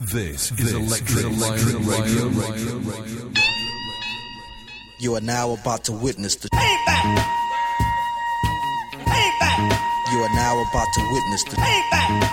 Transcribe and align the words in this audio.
This 0.00 0.50
is 0.58 0.72
Electric, 0.72 1.24
Electric 1.24 1.76
Radio. 1.86 2.28
You 4.98 5.14
are 5.14 5.20
now 5.20 5.52
about 5.52 5.84
to 5.84 5.92
witness 5.92 6.34
the. 6.34 6.48
Payback. 6.48 7.24
Payback. 9.06 9.78
You 10.12 10.18
are 10.18 10.34
now 10.34 10.60
about 10.68 10.88
to 10.94 11.00
witness 11.12 11.44
the. 11.44 11.56
Payback. 11.56 12.28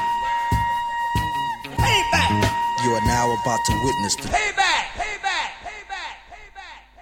Payback. 1.78 2.84
You 2.84 2.92
are 2.94 3.06
now 3.06 3.32
about 3.40 3.60
to 3.68 3.74
witness 3.84 4.16
the. 4.16 4.30
Payback! 4.30 4.86
Payback. 4.98 5.52
Payback. 5.62 6.18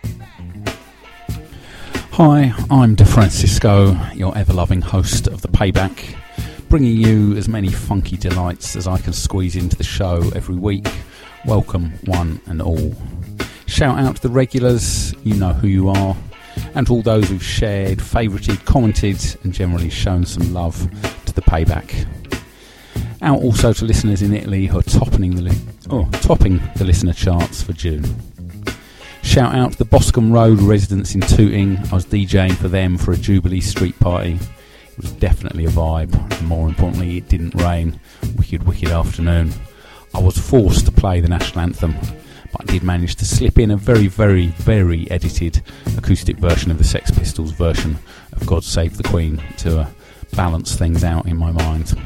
Payback. 0.04 0.66
Payback. 1.24 1.48
Hi, 2.12 2.54
I'm 2.70 2.96
D'Francisco, 2.96 4.14
your 4.14 4.38
ever 4.38 4.52
loving 4.52 4.82
host 4.82 5.28
of 5.28 5.42
The 5.42 5.48
Payback, 5.48 6.16
bringing 6.70 6.98
you 6.98 7.36
as 7.36 7.50
many 7.50 7.70
funky 7.72 8.16
delights 8.16 8.76
as 8.76 8.88
I 8.88 9.00
can 9.00 9.12
squeeze 9.12 9.56
into 9.56 9.76
the 9.76 9.84
show 9.84 10.32
every 10.36 10.56
week. 10.56 10.88
Welcome, 11.46 11.94
one 12.06 12.40
and 12.46 12.62
all. 12.62 12.96
Shout 13.66 13.98
out 13.98 14.18
to 14.18 14.22
the 14.22 14.30
regulars, 14.30 15.14
you 15.24 15.34
know 15.34 15.52
who 15.54 15.68
you 15.68 15.90
are, 15.90 16.16
and 16.76 16.86
to 16.86 16.94
all 16.94 17.02
those 17.02 17.28
who've 17.30 17.44
shared, 17.44 18.00
favourited, 18.00 18.64
commented, 18.66 19.18
and 19.44 19.52
generally 19.52 19.90
shown 19.90 20.26
some 20.26 20.54
love 20.54 20.78
to 21.26 21.34
The 21.34 21.42
Payback. 21.42 22.06
Out 23.22 23.42
also 23.42 23.74
to 23.74 23.86
listeners 23.86 24.22
in 24.22 24.34
Italy 24.34 24.68
who 24.68 24.78
are 24.80 24.84
topping 24.84 25.36
the, 25.36 25.42
li- 25.42 25.62
oh, 25.90 26.08
topping 26.22 26.62
the 26.76 26.86
listener 26.86 27.14
charts 27.14 27.64
for 27.64 27.74
June. 27.74 28.06
Shout 29.24 29.56
out 29.56 29.72
to 29.72 29.78
the 29.78 29.86
Boscombe 29.86 30.32
Road 30.32 30.62
residents 30.62 31.16
in 31.16 31.22
Tooting. 31.22 31.78
I 31.92 31.96
was 31.96 32.06
DJing 32.06 32.56
for 32.56 32.68
them 32.68 32.98
for 32.98 33.12
a 33.12 33.18
Jubilee 33.18 33.60
Street 33.62 34.00
party. 34.00 34.40
It 35.00 35.04
was 35.04 35.14
definitely 35.14 35.64
a 35.64 35.70
vibe, 35.70 36.14
and 36.14 36.48
more 36.50 36.68
importantly, 36.68 37.16
it 37.16 37.30
didn't 37.30 37.56
rain. 37.56 37.98
Wicked, 38.36 38.64
wicked 38.64 38.90
afternoon. 38.90 39.54
I 40.14 40.20
was 40.20 40.38
forced 40.38 40.86
to 40.88 40.92
play 40.92 41.22
the 41.22 41.30
national 41.30 41.62
anthem, 41.62 41.96
but 42.52 42.60
I 42.60 42.66
did 42.66 42.84
manage 42.84 43.16
to 43.16 43.26
slip 43.26 43.58
in 43.60 43.72
a 43.72 43.78
very, 43.78 44.08
very, 44.08 44.48
very 44.48 45.10
edited 45.10 45.62
acoustic 45.98 46.36
version 46.36 46.70
of 46.70 46.80
the 46.80 46.84
Sex 46.84 47.12
Pistols 47.12 47.52
version 47.52 47.98
of 48.34 48.46
God 48.46 48.66
Save 48.66 48.98
the 48.98 49.04
Queen 49.04 49.42
to 49.60 49.80
uh, 49.80 49.90
balance 50.36 50.76
things 50.76 51.06
out 51.06 51.28
in 51.28 51.38
my 51.38 51.54
mind. 51.54 51.98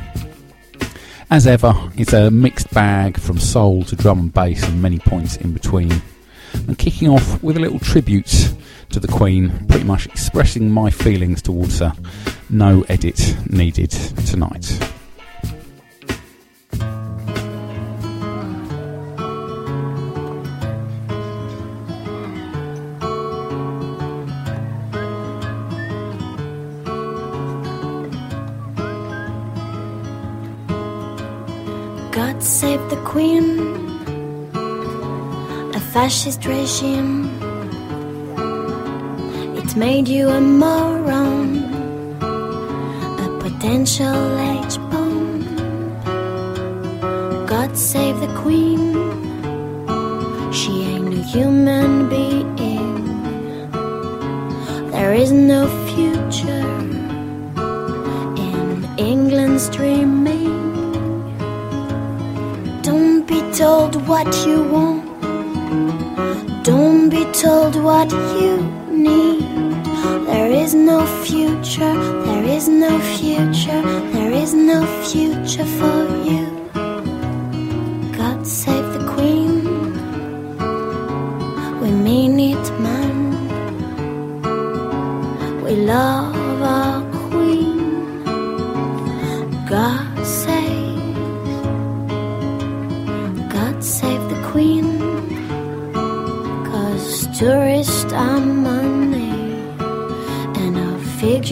As 1.32 1.48
ever, 1.48 1.74
it's 1.98 2.14
a 2.14 2.30
mixed 2.30 2.72
bag 2.76 3.20
from 3.20 3.40
soul 3.40 3.84
to 3.86 3.96
drum 3.96 4.20
and 4.20 4.32
bass 4.32 4.62
and 4.68 4.80
many 4.84 5.00
points 5.00 5.36
in 5.38 5.52
between 5.52 6.00
and 6.54 6.78
kicking 6.78 7.10
off 7.10 7.42
with 7.44 7.58
a 7.58 7.60
little 7.60 7.80
tribute 7.80 8.54
to 8.92 9.00
the 9.00 9.08
Queen, 9.08 9.68
pretty 9.68 9.86
much 9.86 10.06
expressing 10.06 10.70
my 10.70 10.90
feelings 10.90 11.42
towards 11.42 11.80
her. 11.80 11.94
No 12.50 12.84
edit 12.90 13.36
needed 13.50 13.92
tonight. 13.92 14.80
God 32.12 32.44
save 32.44 32.80
the 32.92 33.02
Queen, 33.04 33.93
fascist 35.94 36.44
regime. 36.48 37.30
It 39.56 39.76
made 39.76 40.08
you 40.08 40.28
a 40.28 40.42
moron, 40.42 41.46
a 43.26 43.28
potential 43.40 44.40
H 44.40 44.78
bomb. 44.90 45.46
God 47.46 47.78
save 47.78 48.20
the 48.22 48.34
Queen, 48.42 48.82
she 50.52 50.72
ain't 50.82 51.14
a 51.14 51.22
human 51.22 52.10
being. 52.10 53.70
There 54.90 55.14
is 55.14 55.32
no 55.32 55.62
future 55.94 56.70
in 58.48 58.90
England's 58.98 59.70
dreaming. 59.70 60.58
Don't 62.82 63.28
be 63.28 63.42
told 63.52 63.96
what 64.08 64.28
you 64.48 64.64
want. 64.64 65.03
Don't 66.64 67.10
be 67.10 67.26
told 67.34 67.76
what 67.76 68.10
you 68.10 68.56
need. 68.90 69.44
There 70.28 70.50
is 70.50 70.74
no 70.74 71.06
future. 71.26 71.94
There 72.26 72.46
is 72.46 72.70
no 72.70 73.00
future. 73.18 73.82
There 74.14 74.32
is 74.32 74.54
no 74.54 74.86
future 75.04 75.66
for 75.66 76.00
you. 76.24 76.48
God 78.18 78.48
save 78.48 78.83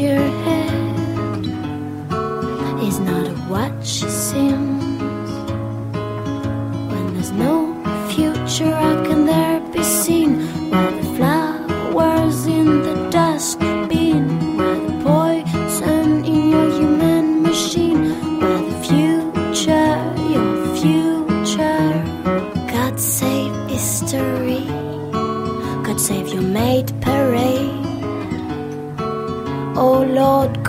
figurehead 0.01 0.40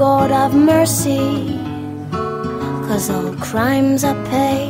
God 0.02 0.32
have 0.32 0.52
mercy. 0.52 1.60
Cause 2.88 3.08
all 3.08 3.32
crimes 3.36 4.02
are 4.02 4.20
paid. 4.26 4.61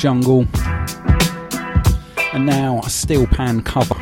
Jungle. 0.00 0.46
And 2.32 2.46
now 2.46 2.80
a 2.82 2.88
steel 2.88 3.26
pan 3.26 3.60
cover 3.60 3.99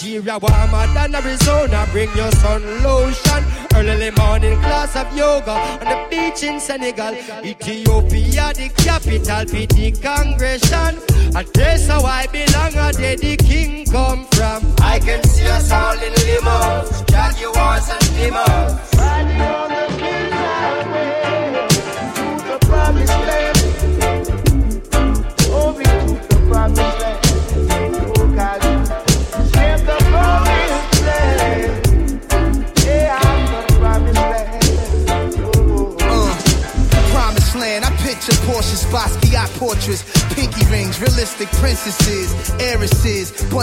Algeria 0.00 0.38
warmer 0.38 0.86
than 0.94 1.14
Arizona. 1.14 1.86
Bring 1.92 2.08
your 2.16 2.32
sun 2.32 2.62
lotion. 2.82 3.44
Early 3.74 4.10
morning 4.12 4.58
class 4.60 4.96
of 4.96 5.14
yoga 5.14 5.50
on 5.50 5.80
the 5.80 6.06
beach 6.08 6.42
in 6.42 6.58
Senegal. 6.58 7.14
Ethiopia, 7.44 8.50
the 8.54 8.70
capital, 8.76 9.44
for 9.44 9.66
the 9.74 9.92
congregation. 10.00 11.36
A 11.36 11.44
place 11.44 11.86
how 11.86 12.02
I 12.02 12.26
belong, 12.28 12.74
a 12.76 12.92
day 12.92 13.16
the 13.16 13.36
king 13.36 13.84
come 13.84 14.24
from. 14.32 14.74
I 14.80 15.00
can 15.00 15.22
see 15.24 15.46
us 15.48 15.70
all 15.70 15.92
in 15.92 16.14
limos, 16.14 17.06
jaguars 17.10 17.90
and 17.90 18.02
limos. 18.16 18.89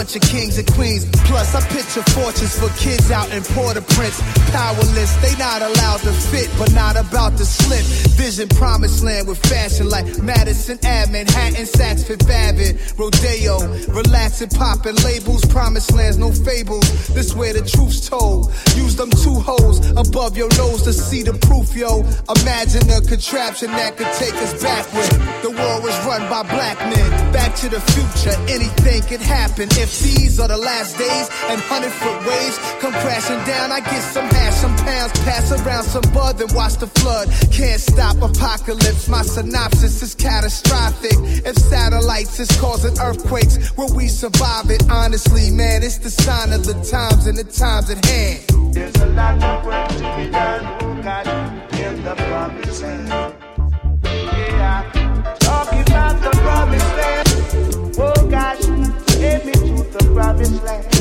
Bunch 0.08 0.24
of 0.24 0.30
kings 0.30 0.56
and 0.56 0.72
queens. 0.72 1.04
Plus, 1.26 1.54
I 1.54 1.60
picture 1.68 2.02
fortunes 2.12 2.58
for 2.58 2.70
kids 2.78 3.10
out 3.10 3.30
in 3.30 3.42
Port-au-Prince, 3.42 4.20
powerless. 4.52 5.14
They 5.20 5.36
not 5.36 5.60
allowed 5.60 6.00
to 6.00 6.12
fit, 6.12 6.48
but 6.56 6.72
not 6.72 6.96
about 6.96 7.36
to 7.36 7.44
slip. 7.44 7.84
Vision 8.16 8.48
promised 8.48 9.04
land 9.04 9.28
with 9.28 9.38
fashion 9.38 9.88
like 9.90 10.06
Madison 10.22 10.78
Ave, 10.78 11.12
Manhattan, 11.12 11.66
Saks 11.66 12.06
Fifth 12.06 12.30
Avenue, 12.30 12.78
Rodeo, 12.96 13.58
relaxing, 13.92 14.48
popping 14.48 14.96
labels. 15.04 15.44
Promised 15.44 15.92
lands, 15.92 16.16
no 16.16 16.32
fables. 16.32 16.88
This 17.08 17.34
where 17.34 17.52
the 17.52 17.60
truth's 17.68 18.08
told. 18.08 18.52
Use 18.76 18.96
them 18.96 19.10
two 19.10 19.34
holes 19.34 19.78
above 19.90 20.38
your 20.38 20.48
nose 20.56 20.82
to 20.84 20.92
see 20.92 21.22
the 21.22 21.34
proof, 21.46 21.76
yo. 21.76 22.00
Imagine 22.40 22.88
a 22.90 23.00
contraption 23.02 23.70
that 23.72 23.96
could 23.98 24.12
take 24.16 24.34
us 24.40 24.56
backward. 24.62 25.10
The 25.42 25.50
war 25.50 25.82
was 25.82 25.96
run 26.06 26.24
by 26.30 26.44
black 26.48 26.78
men. 26.80 27.32
Back 27.32 27.54
to 27.56 27.68
the 27.68 27.80
future, 27.92 28.36
anything 28.48 29.02
could 29.02 29.20
happen. 29.20 29.68
If 29.72 29.97
these 30.00 30.38
are 30.40 30.48
the 30.48 30.56
last 30.56 30.96
days 30.98 31.28
and 31.50 31.60
hundred 31.60 31.92
foot 31.92 32.18
waves 32.26 32.58
come 32.80 32.92
crashing 32.92 33.42
down, 33.44 33.72
I 33.72 33.80
get 33.80 34.00
some 34.00 34.28
hash, 34.28 34.54
some 34.54 34.76
pounds, 34.76 35.12
pass 35.24 35.50
around 35.52 35.84
some 35.84 36.06
bud, 36.12 36.38
then 36.38 36.48
watch 36.54 36.76
the 36.76 36.86
flood. 36.86 37.28
Can't 37.52 37.80
stop 37.80 38.16
apocalypse. 38.22 39.08
My 39.08 39.22
synopsis 39.22 40.02
is 40.02 40.14
catastrophic. 40.14 41.16
If 41.44 41.56
satellites 41.56 42.38
is 42.40 42.50
causing 42.60 42.98
earthquakes, 42.98 43.76
will 43.76 43.94
we 43.94 44.08
survive 44.08 44.70
it? 44.70 44.82
Honestly, 44.90 45.50
man, 45.50 45.82
it's 45.82 45.98
the 45.98 46.10
sign 46.10 46.52
of 46.52 46.64
the 46.64 46.74
times 46.74 47.26
and 47.26 47.36
the 47.36 47.44
times 47.44 47.90
at 47.90 48.04
hand. 48.04 48.74
There's 48.74 48.96
a 48.96 49.06
lot 49.06 49.42
of 49.42 49.66
work 49.66 49.88
to 49.88 50.16
be 50.16 50.30
done, 50.30 50.64
oh 50.82 51.02
God, 51.02 51.26
in 51.74 52.02
the 52.04 52.14
promised 52.14 52.82
land. 52.82 53.27
Promised 60.38 60.62
land. 60.62 60.97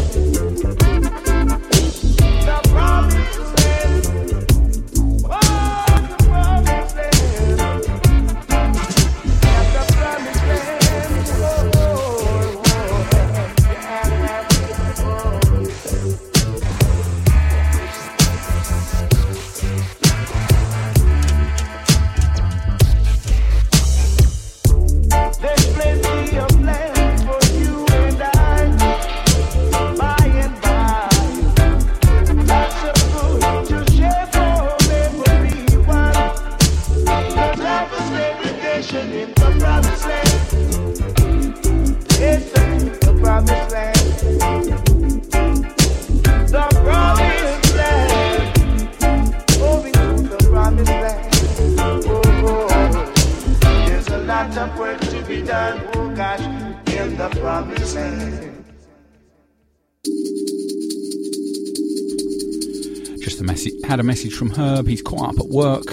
Message. 64.18 64.36
From 64.36 64.50
Herb. 64.50 64.88
He's 64.88 65.04
quite 65.04 65.30
up 65.30 65.40
at 65.40 65.48
work. 65.48 65.86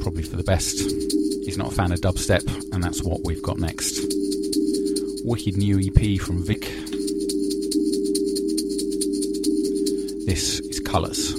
Probably 0.00 0.24
for 0.24 0.34
the 0.34 0.42
best. 0.44 0.80
He's 1.44 1.56
not 1.56 1.70
a 1.70 1.74
fan 1.74 1.92
of 1.92 2.00
dubstep, 2.00 2.44
and 2.72 2.82
that's 2.82 3.04
what 3.04 3.20
we've 3.22 3.40
got 3.40 3.58
next. 3.58 4.00
Wicked 5.24 5.56
new 5.56 5.78
EP 5.78 6.20
from 6.20 6.42
Vic. 6.42 6.62
This 10.26 10.58
is 10.58 10.80
Colours. 10.80 11.35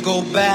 Go 0.00 0.22
back. 0.32 0.51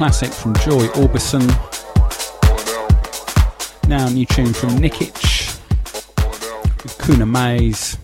Classic 0.00 0.32
from 0.32 0.54
Joy 0.54 0.86
Orbison. 0.96 1.46
Now, 3.86 4.08
new 4.08 4.24
tune 4.24 4.54
from 4.54 4.70
Nikitch 4.78 5.58
with 6.82 6.98
Kuna 7.04 7.26
Maze. 7.26 7.98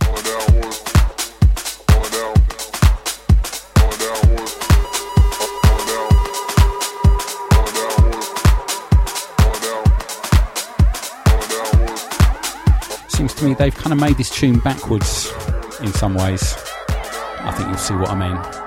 Seems 13.09 13.33
to 13.37 13.45
me 13.47 13.55
they've 13.55 13.75
kind 13.75 13.95
of 13.95 13.99
made 13.99 14.19
this 14.19 14.29
tune 14.29 14.59
backwards 14.59 15.33
in 15.81 15.91
some 15.95 16.15
ways. 16.15 16.59
I 17.41 17.55
think 17.57 17.71
you'll 17.71 17.79
see 17.79 17.95
what 17.95 18.11
I 18.11 18.15
mean. 18.15 18.66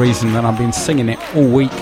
Reason 0.00 0.32
than 0.32 0.46
I've 0.46 0.56
been 0.56 0.72
singing 0.72 1.10
it 1.10 1.18
all 1.36 1.46
week. 1.46 1.79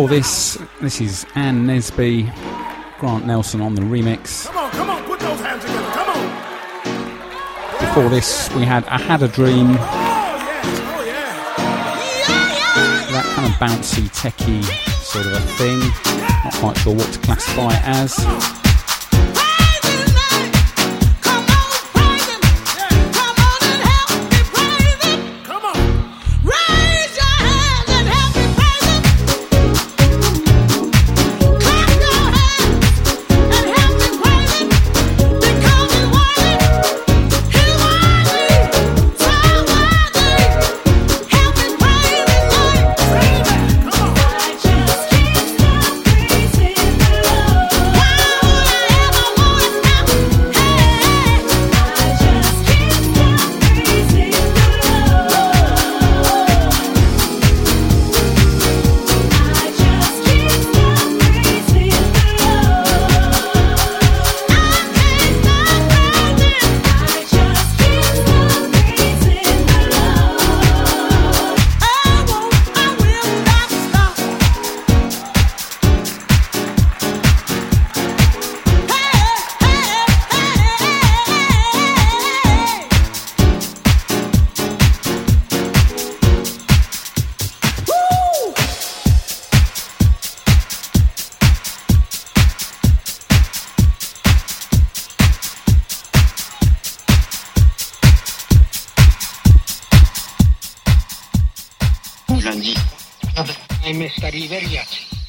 Before 0.00 0.16
this, 0.16 0.58
this 0.80 0.98
is 1.02 1.26
Ann 1.34 1.66
Nesby, 1.66 2.32
Grant 3.00 3.26
Nelson 3.26 3.60
on 3.60 3.74
the 3.74 3.82
remix. 3.82 4.46
Come 4.46 4.56
on, 4.56 4.70
come 4.70 4.88
on, 4.88 5.04
put 5.04 5.20
those 5.20 5.38
hands 5.40 5.62
together, 5.62 5.90
come 5.90 6.08
on. 6.08 7.78
Before 7.78 8.08
this, 8.08 8.50
we 8.54 8.64
had 8.64 8.86
Ahadadream. 8.86 9.76
Oh, 9.78 11.02
yes, 11.04 11.36
oh, 12.30 12.40
yeah. 12.76 13.12
That 13.12 13.26
kind 13.34 13.46
of 13.46 13.52
bouncy, 13.58 14.08
techie 14.14 14.64
sort 15.02 15.26
of 15.26 15.34
a 15.34 15.40
thing. 15.58 15.80
Not 16.44 16.54
quite 16.54 16.78
sure 16.78 16.94
what 16.94 17.12
to 17.12 17.18
classify 17.18 17.74
it 17.74 17.82
as. 17.84 18.59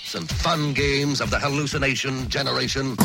Some 0.03 0.27
fun 0.27 0.73
games 0.73 1.19
of 1.19 1.29
the 1.29 1.39
hallucination 1.39 2.29
generation. 2.29 2.95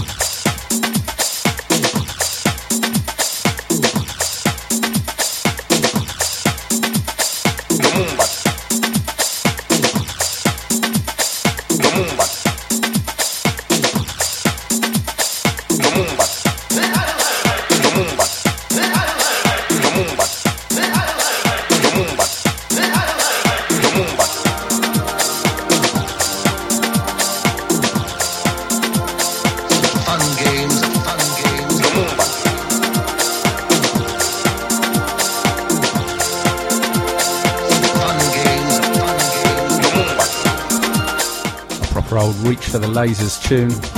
Lasers 43.07 43.39
tune. 43.39 43.96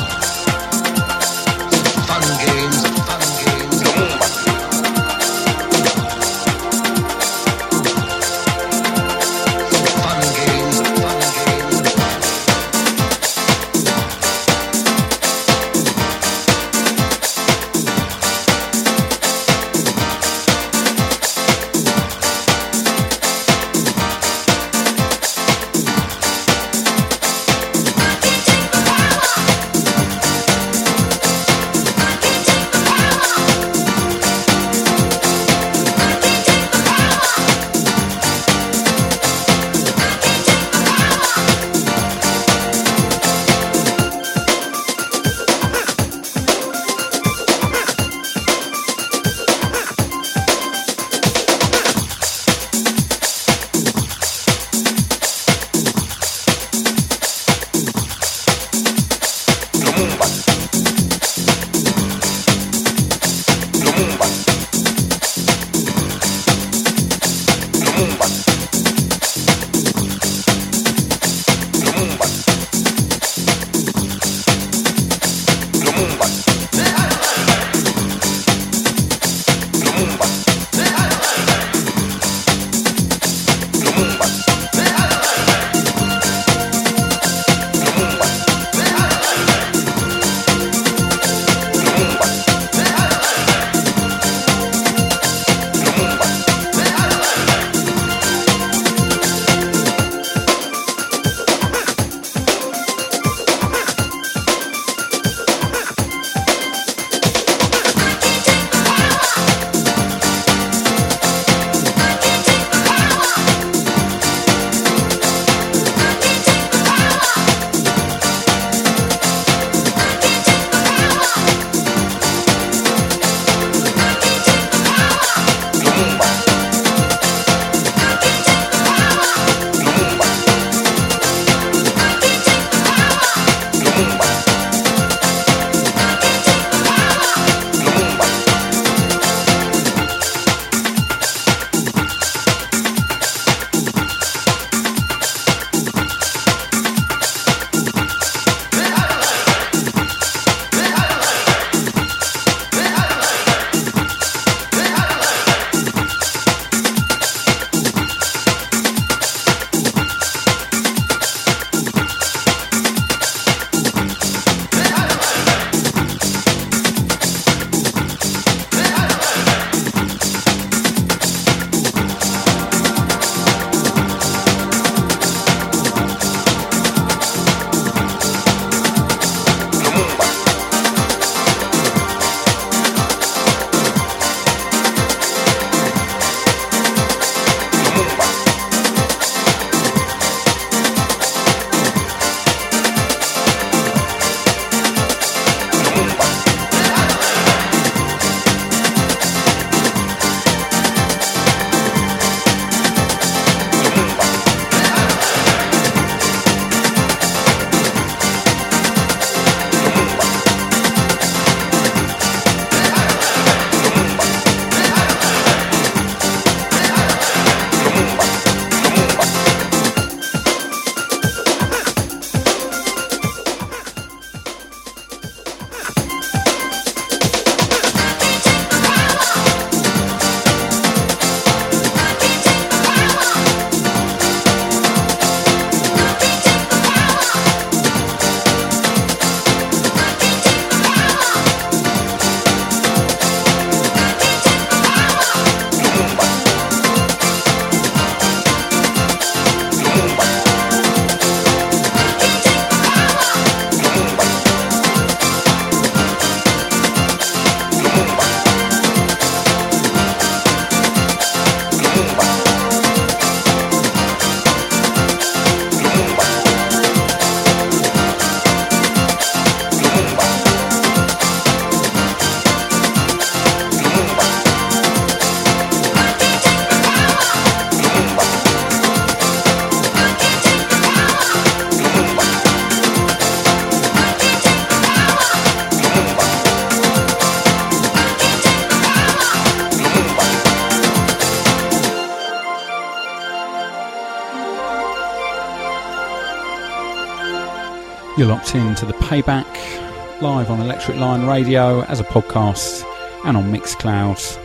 Locked 298.49 298.67
in 298.67 298.75
to 298.75 298.87
the 298.87 298.95
payback 299.05 300.23
live 300.23 300.51
on 300.51 300.61
Electric 300.61 300.97
Lion 300.97 301.27
Radio 301.27 301.83
as 301.83 302.01
a 302.01 302.05
podcast 302.05 302.83
and 303.25 303.37
on 303.37 303.53
Mixcloud. 303.53 304.39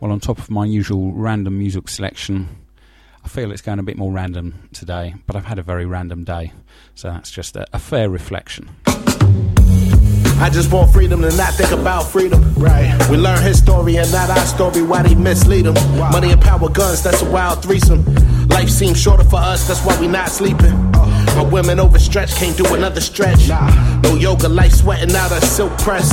Well, 0.00 0.10
on 0.10 0.18
top 0.18 0.38
of 0.38 0.50
my 0.50 0.64
usual 0.64 1.12
random 1.12 1.58
music 1.58 1.88
selection, 1.88 2.48
I 3.24 3.28
feel 3.28 3.52
it's 3.52 3.62
going 3.62 3.78
a 3.78 3.82
bit 3.82 3.96
more 3.96 4.10
random 4.10 4.68
today, 4.72 5.14
but 5.26 5.36
I've 5.36 5.44
had 5.44 5.58
a 5.58 5.62
very 5.62 5.86
random 5.86 6.24
day, 6.24 6.52
so 6.94 7.10
that's 7.10 7.30
just 7.30 7.54
a, 7.54 7.66
a 7.72 7.78
fair 7.78 8.08
reflection. 8.10 8.70
I 10.40 10.50
just 10.50 10.72
want 10.72 10.92
freedom 10.92 11.20
to 11.22 11.36
not 11.36 11.54
think 11.54 11.70
about 11.70 12.04
freedom. 12.04 12.54
Right. 12.54 12.96
We 13.08 13.18
learn 13.18 13.42
his 13.42 13.58
story 13.58 13.96
and 13.98 14.10
not 14.10 14.30
our 14.30 14.46
story. 14.46 14.82
Why 14.82 15.02
they 15.02 15.14
mislead 15.14 15.66
him? 15.66 15.74
Wow. 15.74 16.10
Money 16.10 16.32
and 16.32 16.40
power, 16.40 16.68
guns. 16.68 17.02
That's 17.02 17.22
a 17.22 17.30
wild 17.30 17.62
threesome. 17.62 18.04
Life 18.48 18.70
seems 18.70 19.00
shorter 19.00 19.24
for 19.24 19.36
us. 19.36 19.68
That's 19.68 19.84
why 19.84 20.00
we 20.00 20.08
not 20.08 20.28
sleeping. 20.28 20.89
My 21.36 21.42
women 21.50 21.80
overstretched, 21.80 22.36
can't 22.36 22.56
do 22.56 22.74
another 22.74 23.00
stretch. 23.00 23.48
No 24.02 24.14
yoga, 24.14 24.48
life 24.48 24.72
sweating 24.72 25.14
out 25.14 25.30
her 25.30 25.40
silk 25.40 25.76
press. 25.78 26.12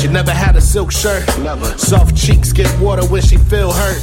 She 0.00 0.08
never 0.08 0.32
had 0.32 0.56
a 0.56 0.60
silk 0.60 0.90
shirt. 0.90 1.26
Never, 1.40 1.66
Soft 1.78 2.16
cheeks 2.16 2.52
get 2.52 2.68
water 2.80 3.04
when 3.06 3.22
she 3.22 3.36
feel 3.36 3.72
hurt. 3.72 4.02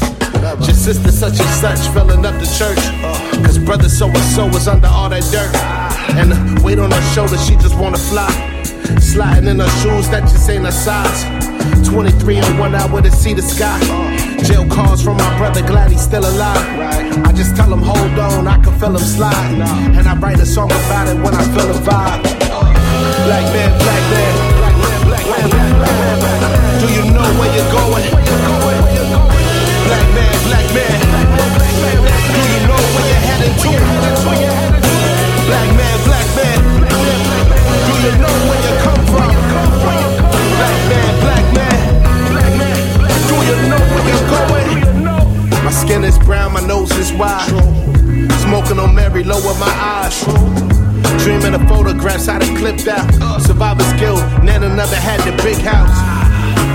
Your 0.59 0.75
sister 0.75 1.11
such 1.11 1.39
and 1.39 1.49
such 1.49 1.93
filling 1.93 2.25
up 2.25 2.39
the 2.39 2.45
church. 2.57 2.77
Uh. 3.03 3.43
Cause 3.43 3.57
brother 3.57 3.89
so 3.89 4.07
and 4.07 4.17
so 4.17 4.45
was 4.47 4.67
under 4.67 4.87
all 4.87 5.09
that 5.09 5.23
dirt. 5.31 5.53
And 6.15 6.31
the 6.31 6.63
weight 6.63 6.79
on 6.79 6.91
her 6.91 7.01
shoulders, 7.13 7.45
she 7.45 7.55
just 7.55 7.77
wanna 7.77 7.97
fly. 7.97 8.29
Sliding 8.99 9.49
in 9.49 9.59
her 9.59 9.69
shoes, 9.81 10.07
that 10.09 10.21
just 10.21 10.49
ain't 10.49 10.65
her 10.65 10.71
size. 10.71 11.23
23 11.89 12.37
and 12.37 12.59
one 12.59 12.75
hour 12.75 13.01
to 13.01 13.11
see 13.11 13.33
the 13.33 13.41
sky. 13.41 13.79
Uh. 13.83 14.06
Jail 14.43 14.65
calls 14.67 15.01
from 15.01 15.17
my 15.17 15.37
brother, 15.37 15.61
glad 15.65 15.91
he's 15.91 16.01
still 16.01 16.25
alive. 16.25 16.79
I 17.25 17.31
just 17.33 17.55
tell 17.55 17.71
him, 17.71 17.81
hold 17.81 18.19
on, 18.19 18.47
I 18.47 18.57
can 18.63 18.73
feel 18.79 18.91
him 18.91 18.99
slide. 18.99 19.61
And 19.97 20.07
I 20.07 20.15
write 20.17 20.39
a 20.39 20.45
song 20.45 20.71
about 20.71 21.07
it 21.07 21.15
when 21.15 21.33
I 21.33 21.43
feel 21.53 21.67
the 21.67 21.79
vibe. 21.79 22.23
Black 23.25 23.45
man, 23.53 23.71
black 23.79 24.03
man. 24.11 24.33
Do 26.81 26.87
you 26.93 27.03
know 27.11 27.27
where 27.39 27.51
you're 27.55 27.71
going? 27.71 28.05
Black 29.87 30.07
man, 30.15 30.35
black 30.47 30.67
man. 30.75 30.99
Do 32.33 32.41
you 32.53 32.59
know 32.67 32.81
where 32.93 33.07
you're 33.09 33.23
heading 33.27 33.55
to? 33.63 33.69
Black 35.47 35.69
man, 35.79 35.97
black 36.05 36.27
man. 36.37 36.59
Do 37.87 37.93
you 38.05 38.13
know 38.21 38.35
where 38.47 38.61
you 38.61 38.73
come 38.83 38.96
My 45.67 45.73
skin 45.73 46.05
is 46.05 46.17
brown, 46.19 46.53
my 46.53 46.65
nose 46.65 46.95
is 46.95 47.11
wide. 47.11 47.45
Smoking 48.39 48.79
on 48.79 48.95
Mary, 48.95 49.25
lower 49.25 49.53
my 49.59 49.67
eyes. 49.67 50.23
Dreaming 51.25 51.55
of 51.55 51.67
photographs 51.67 52.29
I 52.29 52.39
done 52.39 52.55
clipped 52.55 52.87
out. 52.87 53.11
Survivor's 53.41 53.91
guilt, 53.99 54.23
Nana 54.43 54.73
never 54.73 54.95
had 54.95 55.19
the 55.27 55.35
big 55.43 55.57
house. 55.57 55.91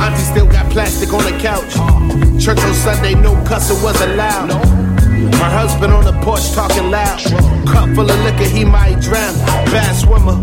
Auntie 0.04 0.20
still 0.20 0.46
got 0.46 0.70
plastic 0.70 1.10
on 1.14 1.24
the 1.24 1.32
couch. 1.40 1.72
Church 2.38 2.58
on 2.58 2.74
Sunday, 2.74 3.14
no 3.14 3.32
cussing 3.46 3.82
was 3.82 3.98
allowed. 4.02 4.48
My 5.40 5.48
husband 5.48 5.90
on 5.90 6.04
the 6.04 6.12
porch 6.20 6.52
talking 6.52 6.90
loud. 6.90 7.18
Cup 7.72 7.88
full 7.94 8.10
of 8.10 8.20
liquor, 8.28 8.44
he 8.44 8.62
might 8.62 9.00
drown. 9.00 9.32
Bad 9.72 9.96
swimmer. 9.96 10.36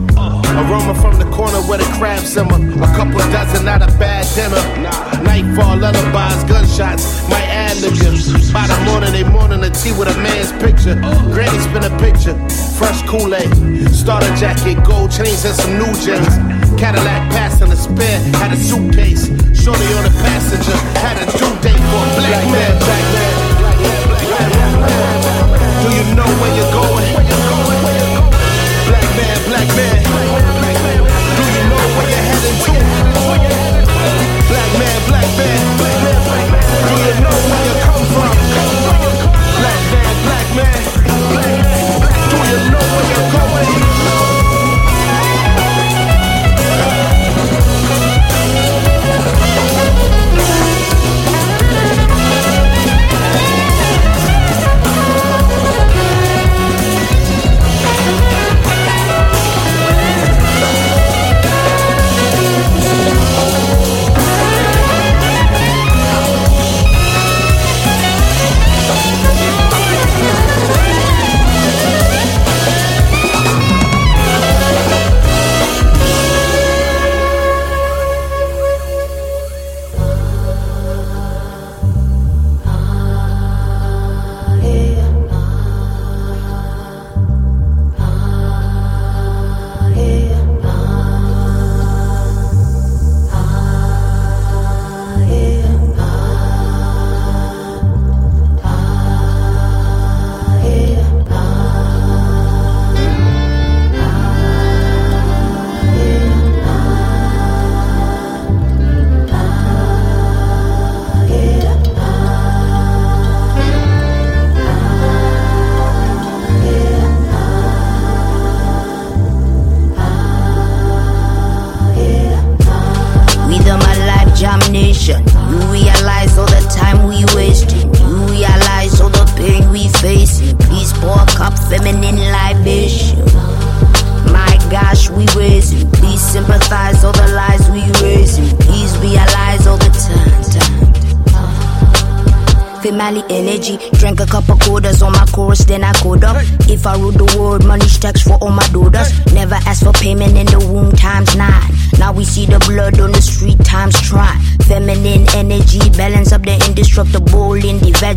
Aroma 0.58 0.96
from 1.00 1.20
the 1.20 1.30
corner 1.30 1.62
where 1.70 1.78
the 1.78 1.90
crab 2.02 2.26
simmer. 2.26 2.58
A 2.58 2.88
couple 2.98 3.20
dozen, 3.30 3.66
not 3.66 3.84
a 3.84 3.92
bad 4.00 4.26
dinner. 4.34 4.58
Nightfall, 5.22 5.78
lullabies, 5.78 6.44
gunshots. 6.50 7.30
My 7.30 7.49
ad 7.70 7.78
lib 7.82 7.94
you. 8.02 8.10
By 8.52 8.66
the 8.66 8.78
morning, 8.90 9.14
they 9.14 9.24
morning 9.24 9.62
the 9.62 9.70
tea 9.70 9.94
with 9.94 10.10
a 10.10 10.18
man's 10.18 10.52
picture. 10.58 10.96
Granny 11.30 11.60
spin 11.62 11.86
a 11.86 11.94
picture. 12.02 12.34
Fresh 12.78 13.06
Kool-Aid. 13.06 13.50
Starter 13.94 14.34
jacket, 14.36 14.82
gold 14.84 15.12
chains, 15.12 15.46
and 15.46 15.54
some 15.54 15.78
new 15.78 15.94
jeans. 16.02 16.34
Cadillac 16.82 17.30
passing 17.30 17.72
a 17.72 17.76
spare, 17.76 18.20
had 18.42 18.52
a 18.54 18.58
suitcase. 18.58 19.30
Shorty 19.54 19.86
on 19.98 20.04
the 20.08 20.14
passenger, 20.26 20.78
had 21.04 21.18
a 21.22 21.26
due 21.38 21.54
date 21.62 21.84
for 21.90 22.02
a 22.02 22.12
black 22.18 22.44
man, 22.50 22.74
black 22.82 23.06
man. 23.14 23.34
Do 25.84 25.90
you 25.94 26.06
know 26.18 26.30
where 26.42 26.54
you're 26.58 26.74
going? 26.74 27.10
Black 28.90 29.10
man, 29.18 29.38
black 29.50 29.70
man. 29.78 29.98
Do 31.38 31.44
you 31.56 31.64
know 31.70 31.84
where 31.96 32.08
you're 32.10 32.26
heading 32.30 32.58
to? 32.66 32.72
Black 34.50 34.72
man, 34.80 34.98
black 35.08 35.30
man. 35.38 35.89
Do 36.70 36.94
you 37.06 37.14
know 37.24 37.38
where 37.50 37.66
you 37.66 37.76
come 37.82 38.06
from? 38.14 38.36
Black 39.60 39.82
man, 39.92 40.14
black 40.26 40.48
man. 40.56 41.00
Do 41.44 41.59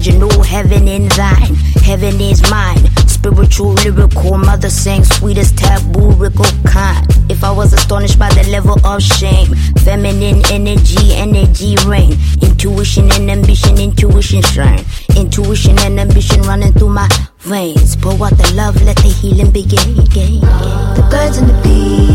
vaginal. 0.03 0.43
Heaven 0.43 0.89
in 0.89 1.09
thine, 1.09 1.55
heaven 1.85 2.21
is 2.21 2.43
mine. 2.51 2.79
Spiritual, 3.07 3.75
lyrical, 3.85 4.37
mother 4.37 4.69
sang 4.69 5.05
sweetest 5.05 5.57
taboo, 5.57 6.11
rickle 6.13 6.45
kind. 6.67 7.07
If 7.31 7.45
I 7.45 7.53
was 7.53 7.73
astonished 7.73 8.19
by 8.19 8.29
the 8.31 8.49
level 8.51 8.77
of 8.85 9.03
shame, 9.03 9.55
feminine 9.85 10.43
energy, 10.51 11.15
energy 11.15 11.77
reign. 11.87 12.17
Intuition 12.43 13.11
and 13.13 13.31
ambition, 13.31 13.79
intuition 13.79 14.43
shine. 14.43 14.85
Intuition 15.17 15.79
and 15.81 16.01
ambition 16.01 16.43
running 16.43 16.73
through 16.73 16.91
my 16.91 17.09
veins. 17.39 17.97
Pour 17.97 18.13
out 18.13 18.37
the 18.37 18.53
love, 18.55 18.83
let 18.83 18.97
the 18.97 19.09
healing 19.09 19.51
begin. 19.51 19.95
The 19.95 21.07
birds 21.11 21.39
and 21.39 21.49
the 21.49 21.63
bees 21.63 22.12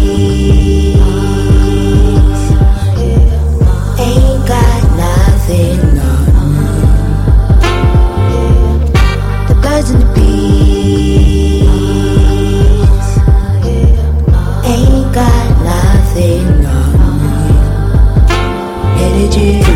you. 19.38 19.67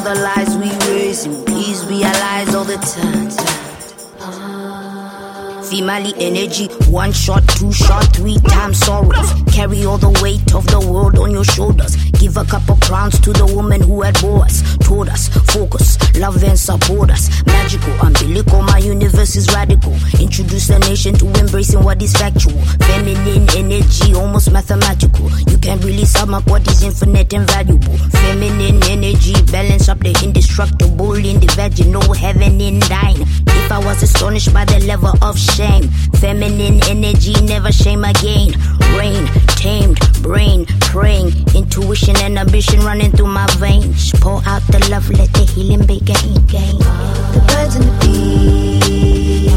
All 0.00 0.14
the 0.14 0.20
lies 0.20 0.56
we 0.56 0.70
raise 0.92 1.26
raising. 1.26 1.44
Please 1.44 1.84
realize 1.86 2.54
all 2.54 2.64
the 2.64 2.76
times. 2.76 3.36
Female 5.68 6.12
energy, 6.18 6.66
one 6.90 7.12
shot, 7.12 7.46
two 7.48 7.72
shot, 7.72 8.04
three 8.16 8.38
times 8.48 8.78
sorrows. 8.78 9.32
Carry 9.52 9.84
all 9.84 9.98
the 9.98 10.10
weight 10.22 10.54
of 10.54 10.66
the 10.66 10.80
world 10.80 11.18
on 11.18 11.30
your 11.30 11.44
shoulders. 11.44 11.94
Give 12.12 12.36
a 12.36 12.44
couple 12.44 12.76
crowns 12.76 13.20
to 13.20 13.32
the 13.32 13.46
woman 13.46 13.80
who 13.80 14.02
had 14.02 14.20
bore 14.20 14.44
us. 14.44 14.69
Told 14.90 15.08
us, 15.08 15.28
focus, 15.54 15.96
love 16.18 16.42
and 16.42 16.58
support 16.58 17.10
us. 17.10 17.30
Magical, 17.46 17.92
umbilical, 18.02 18.60
my 18.62 18.78
universe 18.78 19.36
is 19.36 19.46
radical. 19.54 19.94
Introduce 20.18 20.66
the 20.66 20.80
nation 20.80 21.14
to 21.14 21.26
embracing 21.38 21.84
what 21.84 22.02
is 22.02 22.12
factual. 22.12 22.60
Feminine 22.90 23.48
energy, 23.54 24.14
almost 24.16 24.50
mathematical. 24.50 25.30
You 25.48 25.58
can't 25.58 25.84
really 25.84 26.04
sum 26.04 26.34
up 26.34 26.44
what 26.48 26.66
is 26.66 26.82
infinite 26.82 27.32
and 27.32 27.46
valuable. 27.46 27.96
Feminine 28.18 28.82
energy, 28.90 29.34
balance 29.52 29.88
up 29.88 30.00
the 30.00 30.10
indestructible 30.24 31.14
in 31.14 31.38
the 31.38 31.46
vaginal 31.54 32.12
heaven 32.12 32.60
in 32.60 32.80
thine. 32.80 33.22
If 33.46 33.70
I 33.70 33.78
was 33.78 34.02
astonished 34.02 34.52
by 34.52 34.64
the 34.64 34.80
level 34.86 35.14
of 35.22 35.38
shame, 35.38 35.84
feminine 36.18 36.82
energy, 36.90 37.34
never 37.46 37.70
shame 37.70 38.02
again. 38.02 38.58
Rain, 38.98 39.28
tamed, 39.54 40.00
brain, 40.20 40.66
praying, 40.90 41.30
intuition 41.54 42.16
and 42.16 42.36
ambition 42.40 42.80
running 42.80 43.12
through 43.12 43.28
my 43.28 43.46
veins. 43.58 44.10
Pour 44.18 44.42
out 44.46 44.62
the 44.66 44.79
love, 44.88 45.10
let 45.10 45.32
the 45.32 45.44
healing 45.54 45.84
begin. 45.86 46.38
The 47.32 47.40
birds 47.48 47.74
and 47.76 47.84
the 47.84 47.92
bees, 48.00 49.50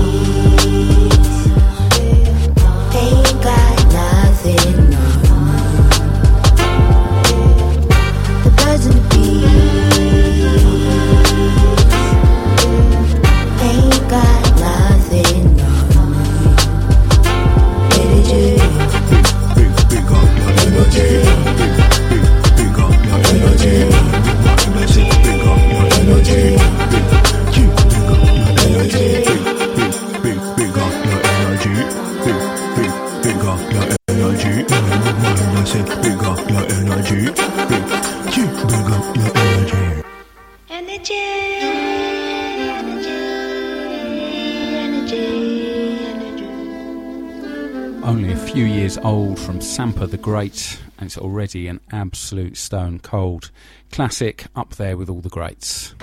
old 49.00 49.40
from 49.40 49.60
Sampa 49.60 50.10
the 50.10 50.18
Great, 50.18 50.80
and 50.98 51.08
it's 51.08 51.18
already 51.18 51.68
an 51.68 51.80
absolute 51.92 52.58
stone 52.58 53.00
cold 53.00 53.52
classic 53.92 54.46
up 54.56 54.76
there 54.76 54.98
with 54.98 55.10
all 55.10 55.22
the 55.22 55.30
greats. 55.30 55.96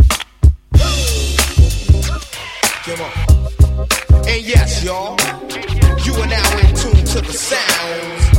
And 4.26 4.42
yes, 4.42 4.84
y'all, 4.84 5.16
you 6.04 6.14
are 6.14 6.26
now 6.26 6.58
in 6.58 6.74
tune 6.74 7.04
to 7.04 7.20
the 7.20 7.32
sounds 7.32 8.38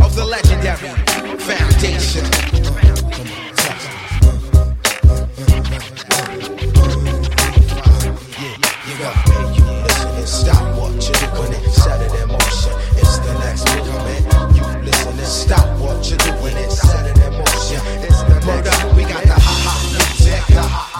of 0.00 0.14
the 0.14 0.24
legendary 0.24 1.38
Foundation. 1.38 2.93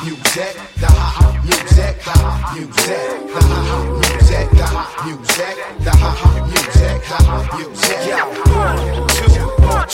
Music, 0.04 0.54
the 0.76 0.86
ha 0.86 1.42
music, 1.44 1.96
the 2.04 2.10
ha 2.10 2.52
music, 2.54 3.24
the 3.32 3.40
ha 3.40 3.78
music, 4.00 4.50
the 4.50 4.64
ha 4.64 5.04
music, 5.06 5.56
the 5.80 5.90
ha 5.90 6.46
music, 6.46 7.00
the 7.08 7.24
ha 7.24 7.48
music. 7.56 9.13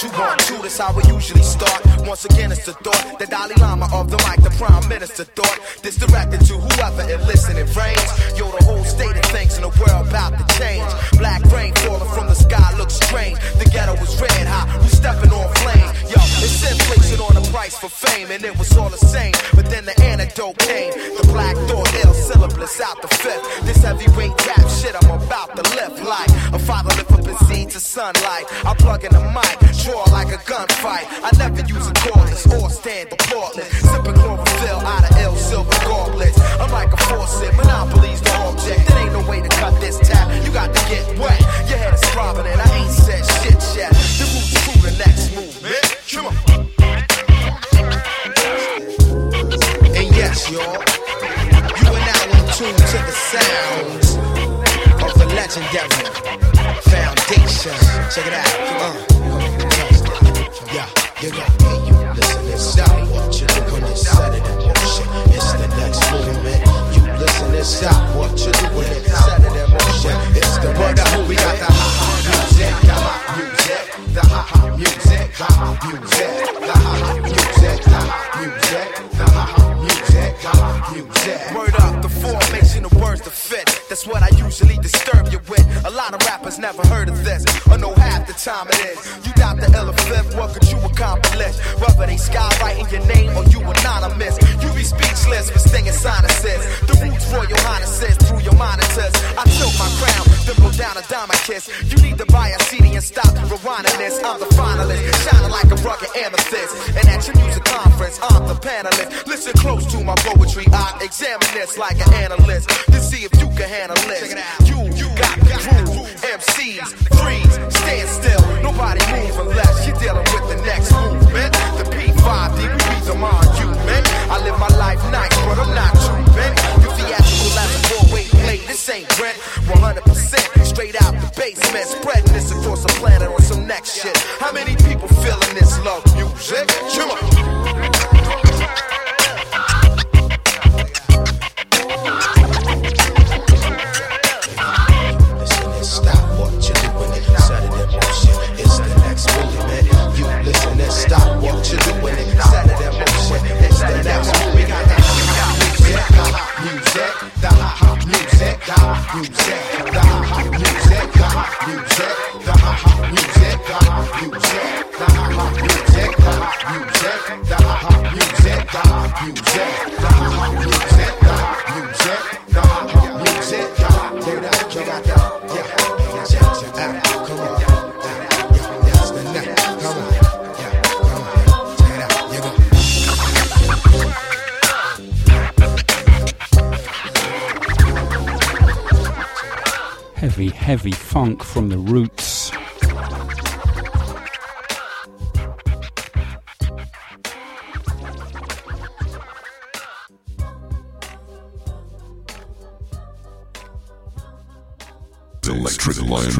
Yo, 0.03 0.09
one, 0.09 0.16
two, 0.16 0.18
one, 0.18 0.18
two, 0.18 0.20
one, 0.22 0.38
two. 0.38 0.62
That's 0.62 0.78
how 0.78 0.92
we 0.96 1.03
usually 1.12 1.42
start. 1.42 1.84
Once 2.07 2.24
again, 2.24 2.53
it's 2.53 2.64
the 2.64 2.72
thought, 2.72 3.18
the 3.18 3.26
Dalai 3.26 3.55
Lama 3.61 3.86
of 3.92 4.11
the 4.11 4.16
mic, 4.24 4.40
the 4.40 4.51
Prime 4.57 4.88
Minister 4.88 5.24
thought. 5.24 5.59
This 5.82 5.96
directed 5.96 6.40
to 6.46 6.55
whoever 6.55 7.03
it 7.03 7.20
listening 7.26 7.66
frames. 7.66 8.09
Yo, 8.38 8.48
the 8.48 8.64
whole 8.64 8.84
state 8.84 9.16
of 9.16 9.24
things 9.28 9.57
in 9.57 9.62
the 9.62 9.72
world 9.76 10.09
about 10.09 10.38
to 10.38 10.44
change. 10.57 10.88
Black 11.18 11.44
rain 11.53 11.74
falling 11.84 12.09
from 12.16 12.28
the 12.28 12.34
sky 12.34 12.72
looks 12.78 12.94
strange. 12.94 13.38
The 13.61 13.68
ghetto 13.68 13.92
was 14.01 14.16
red 14.20 14.46
hot, 14.48 14.72
we 14.80 14.88
stepping 14.88 15.32
on 15.32 15.48
flame. 15.61 15.92
Yo, 16.09 16.20
it's 16.40 16.64
inflation 16.64 17.20
on 17.20 17.34
the 17.34 17.44
price 17.53 17.76
for 17.76 17.90
fame, 17.90 18.30
and 18.30 18.42
it 18.44 18.57
was 18.57 18.74
all 18.76 18.88
the 18.88 18.96
same. 18.96 19.34
But 19.55 19.66
then 19.68 19.84
the 19.84 19.96
antidote 20.01 20.57
came. 20.59 20.92
The 20.92 21.28
black 21.28 21.57
thought, 21.68 21.92
ill 22.05 22.14
syllabus 22.14 22.80
out 22.80 23.03
the 23.03 23.09
fifth. 23.09 23.44
This 23.68 23.84
heavyweight 23.84 24.32
rap 24.46 24.64
shit 24.80 24.96
I'm 24.96 25.11
about 25.11 25.55
to 25.57 25.62
lift 25.76 26.03
like 26.05 26.30
a 26.53 26.59
father 26.59 26.90
lift 26.96 27.12
up 27.12 27.26
his 27.26 27.38
seed 27.48 27.70
to 27.70 27.80
sunlight. 27.80 28.46
I 28.64 28.74
plug 28.78 29.05
in 29.05 29.12
the 29.12 29.20
mic, 29.36 29.57
draw 29.91 30.05
like 30.12 30.28
a 30.28 30.41
gunfight. 30.51 31.07
I 31.26 31.30
never 31.38 31.62
use 31.66 31.86
a 31.88 31.93
cordless 31.93 32.45
or 32.57 32.70
stand 32.70 33.11
applaudless. 33.11 33.70
Sipping 33.91 34.14
chlorophyll 34.14 34.80
out 34.86 35.11
of 35.11 35.16
ill 35.18 35.36
silver 35.36 35.78
gauntlets. 35.84 36.38
I'm 36.61 36.70
like 36.70 36.93
a 36.93 36.97
faucet, 36.97 37.55
monopolies 37.57 38.20
the 38.20 38.34
object. 38.47 38.88
There 38.88 38.99
ain't 38.99 39.12
no 39.12 39.28
way 39.28 39.41
to 39.43 39.49
cut 39.49 39.78
this 39.80 39.99
tap. 39.99 40.26
You 40.45 40.53
got 40.53 40.74
to 40.74 40.80
get 40.88 41.05
wet. 41.18 41.41
Your 41.68 41.78
head 41.78 41.95
is 41.95 42.01
throbbing 42.11 42.47
and 42.47 42.61
I 42.61 42.70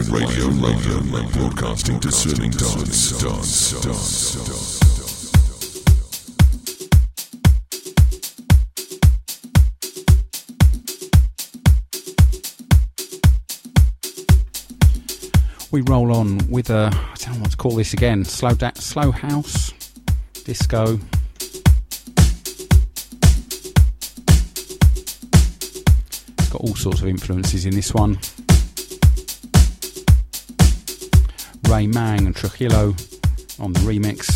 Different 0.01 0.29
radio, 0.31 0.49
radio, 0.49 1.29
broadcasting 1.33 1.99
discerning 1.99 2.53
dance, 2.53 3.11
dance, 3.21 3.71
dance, 3.73 3.85
dance. 3.85 4.47
dance. 4.47 4.81
we 15.71 15.83
roll 15.83 16.17
on 16.17 16.39
with 16.49 16.71
a 16.71 16.89
I 16.91 17.15
don't 17.19 17.35
know 17.35 17.41
what 17.43 17.51
to 17.51 17.57
call 17.59 17.73
this 17.73 17.93
again 17.93 18.25
slow 18.25 18.55
da- 18.55 18.73
slow 18.77 19.11
house 19.11 19.75
disco 20.45 20.99
it's 26.39 26.49
got 26.49 26.63
all 26.63 26.75
sorts 26.75 27.03
of 27.03 27.09
influences 27.09 27.67
in 27.67 27.75
this 27.75 27.93
one 27.93 28.19
Ray 31.71 31.87
Mang 31.87 32.27
and 32.27 32.35
Trujillo 32.35 32.97
on 33.61 33.73
the 33.73 33.81
remix. 33.81 34.30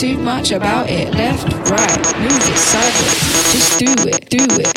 too 0.00 0.16
much 0.16 0.50
about 0.50 0.88
it. 0.88 1.12
Left, 1.12 1.52
right, 1.68 2.20
move 2.20 2.48
it 2.48 2.56
sideways. 2.56 3.52
Just 3.52 3.78
do 3.78 4.08
it, 4.08 4.30
do 4.30 4.46
it. 4.58 4.69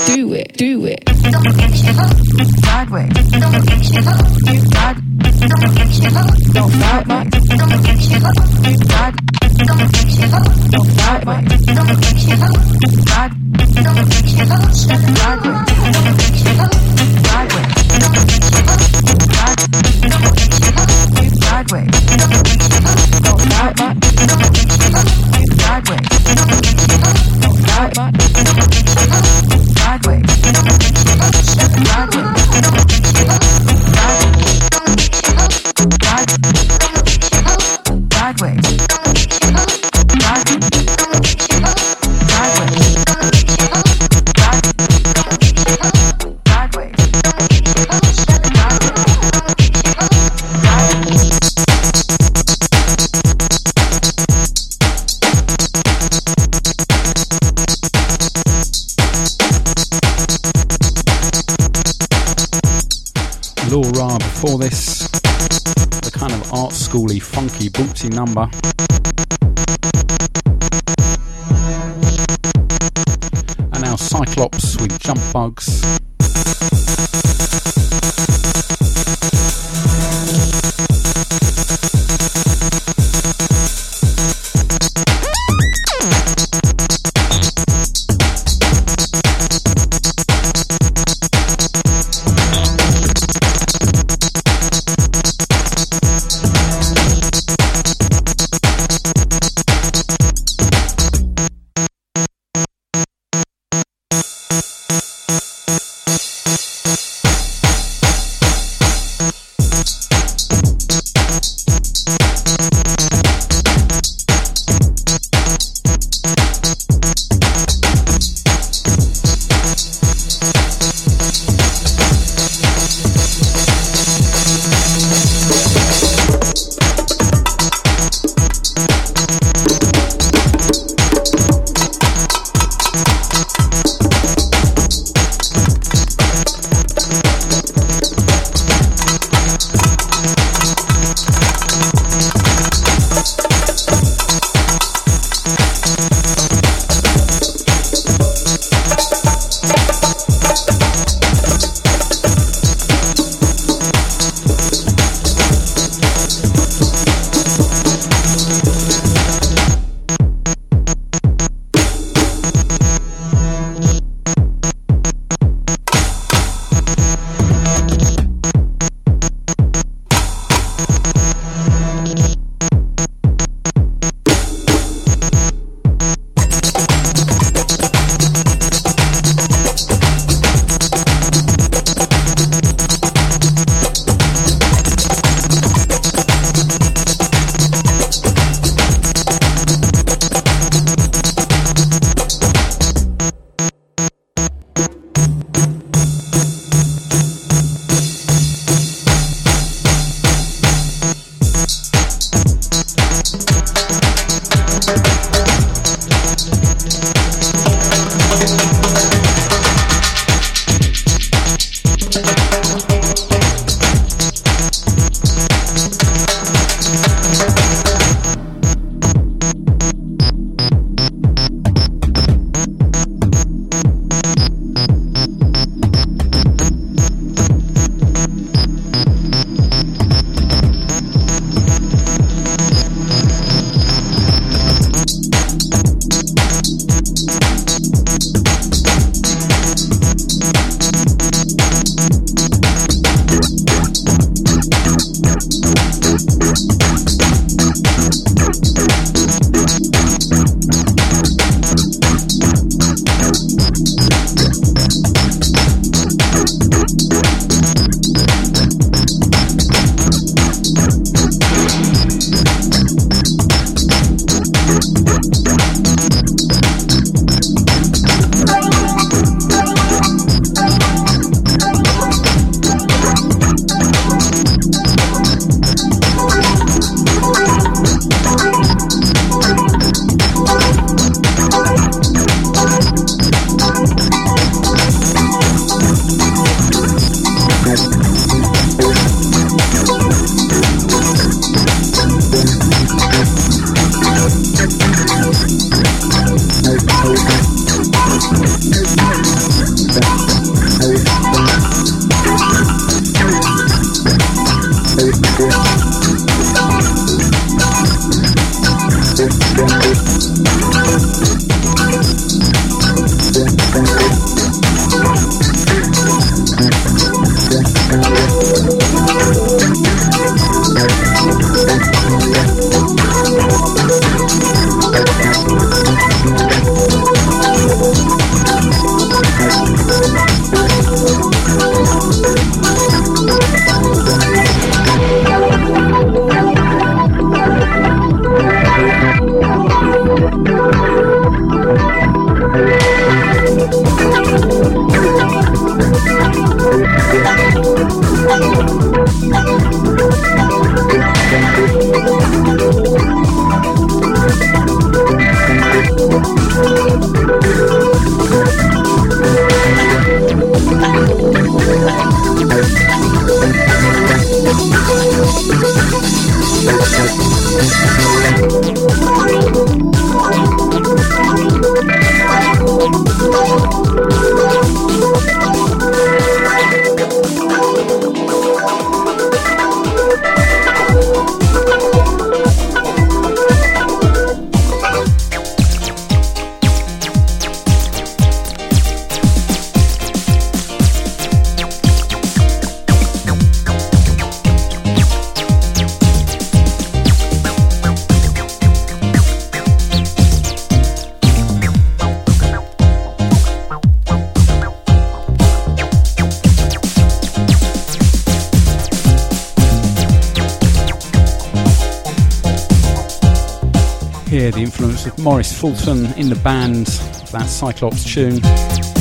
Fulton 415.63 416.11
in 416.17 416.27
the 416.27 416.35
band, 416.35 416.87
that 417.31 417.47
Syclops 417.47 418.03
tune. 418.03 418.92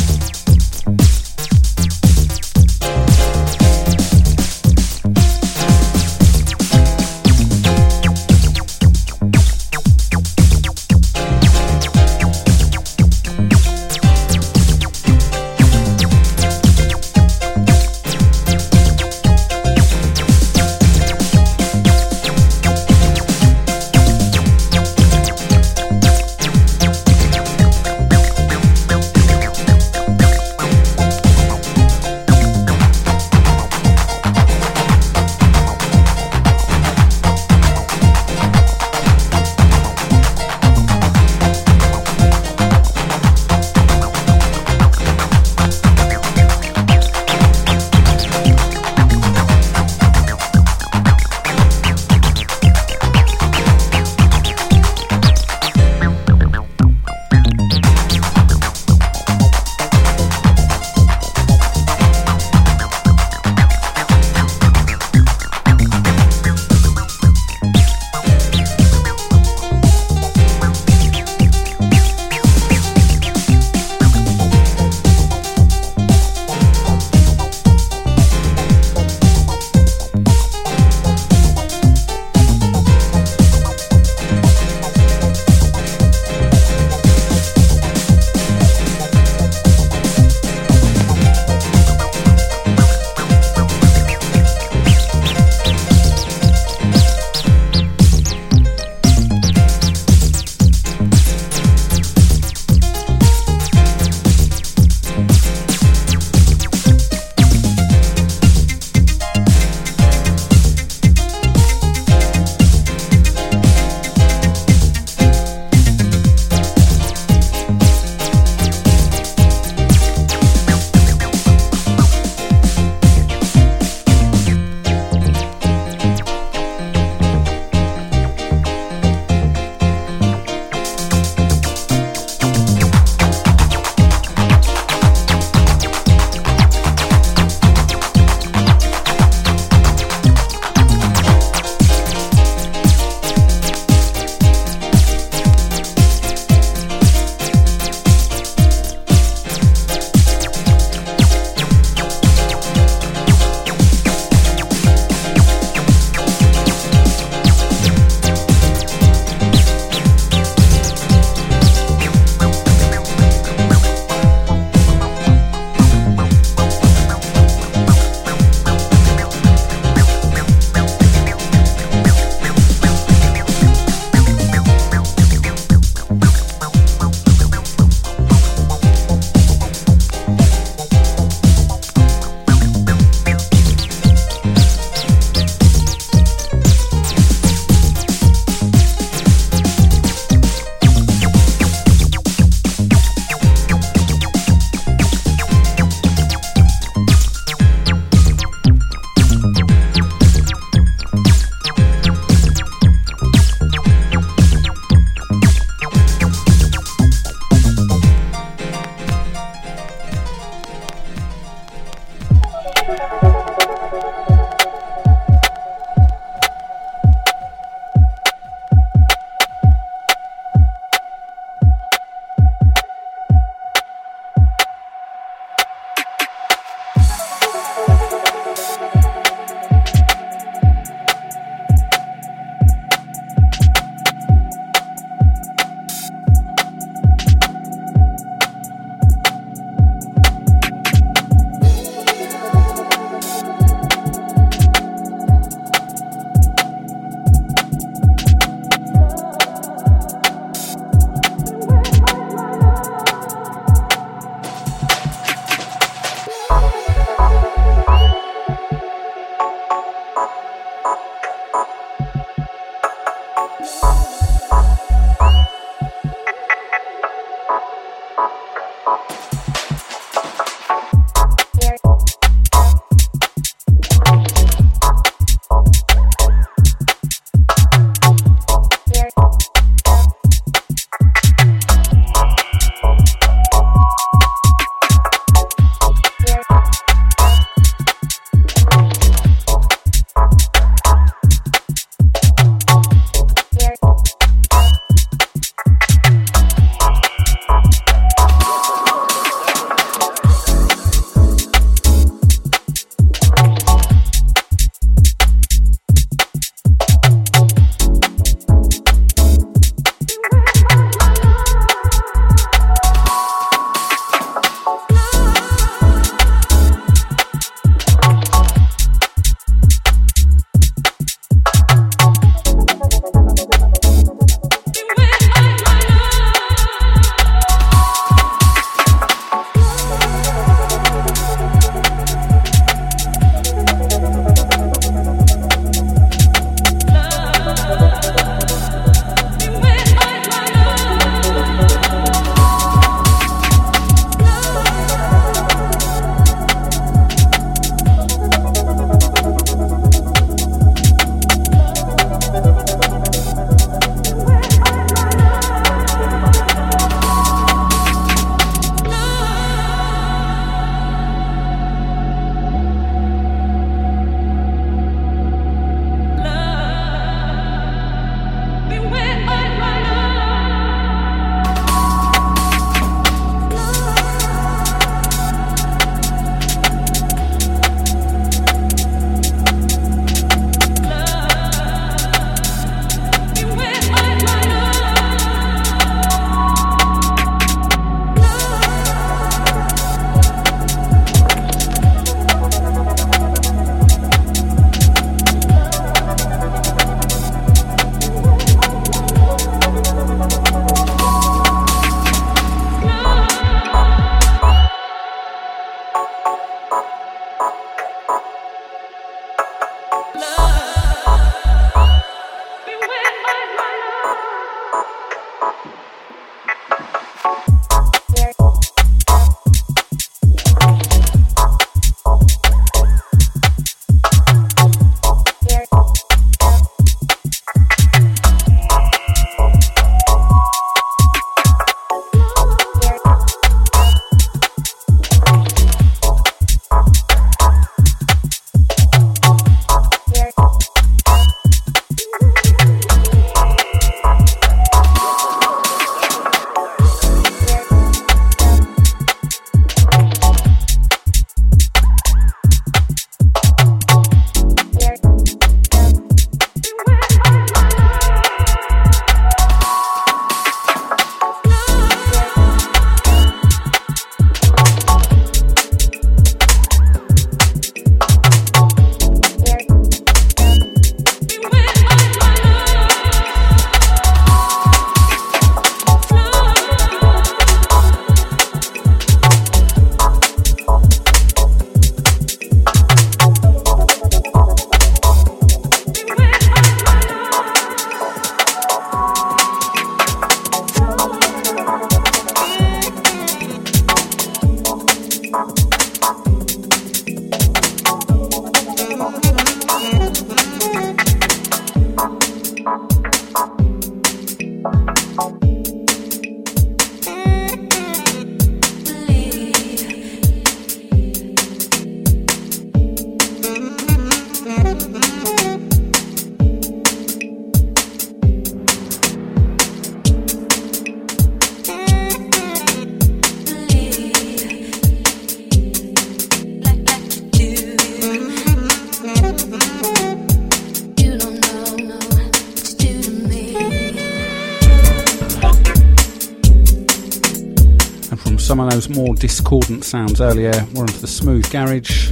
Sounds 539.93 540.23
earlier. 540.23 540.52
We're 540.73 540.85
onto 540.85 541.01
the 541.01 541.06
smooth 541.06 541.51
garage. 541.51 542.09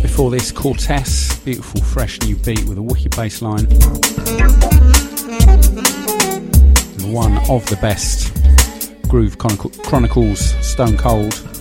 Before 0.00 0.30
this, 0.30 0.50
Cortese, 0.50 1.44
beautiful 1.44 1.82
fresh 1.82 2.18
new 2.22 2.36
beat 2.36 2.64
with 2.64 2.78
a 2.78 2.82
wicked 2.82 3.14
bass 3.14 3.42
line. 3.42 3.66
One 7.12 7.36
of 7.50 7.66
the 7.66 7.76
best, 7.82 8.32
Groove 9.10 9.36
Chronicles, 9.36 10.40
Stone 10.66 10.96
Cold. 10.96 11.53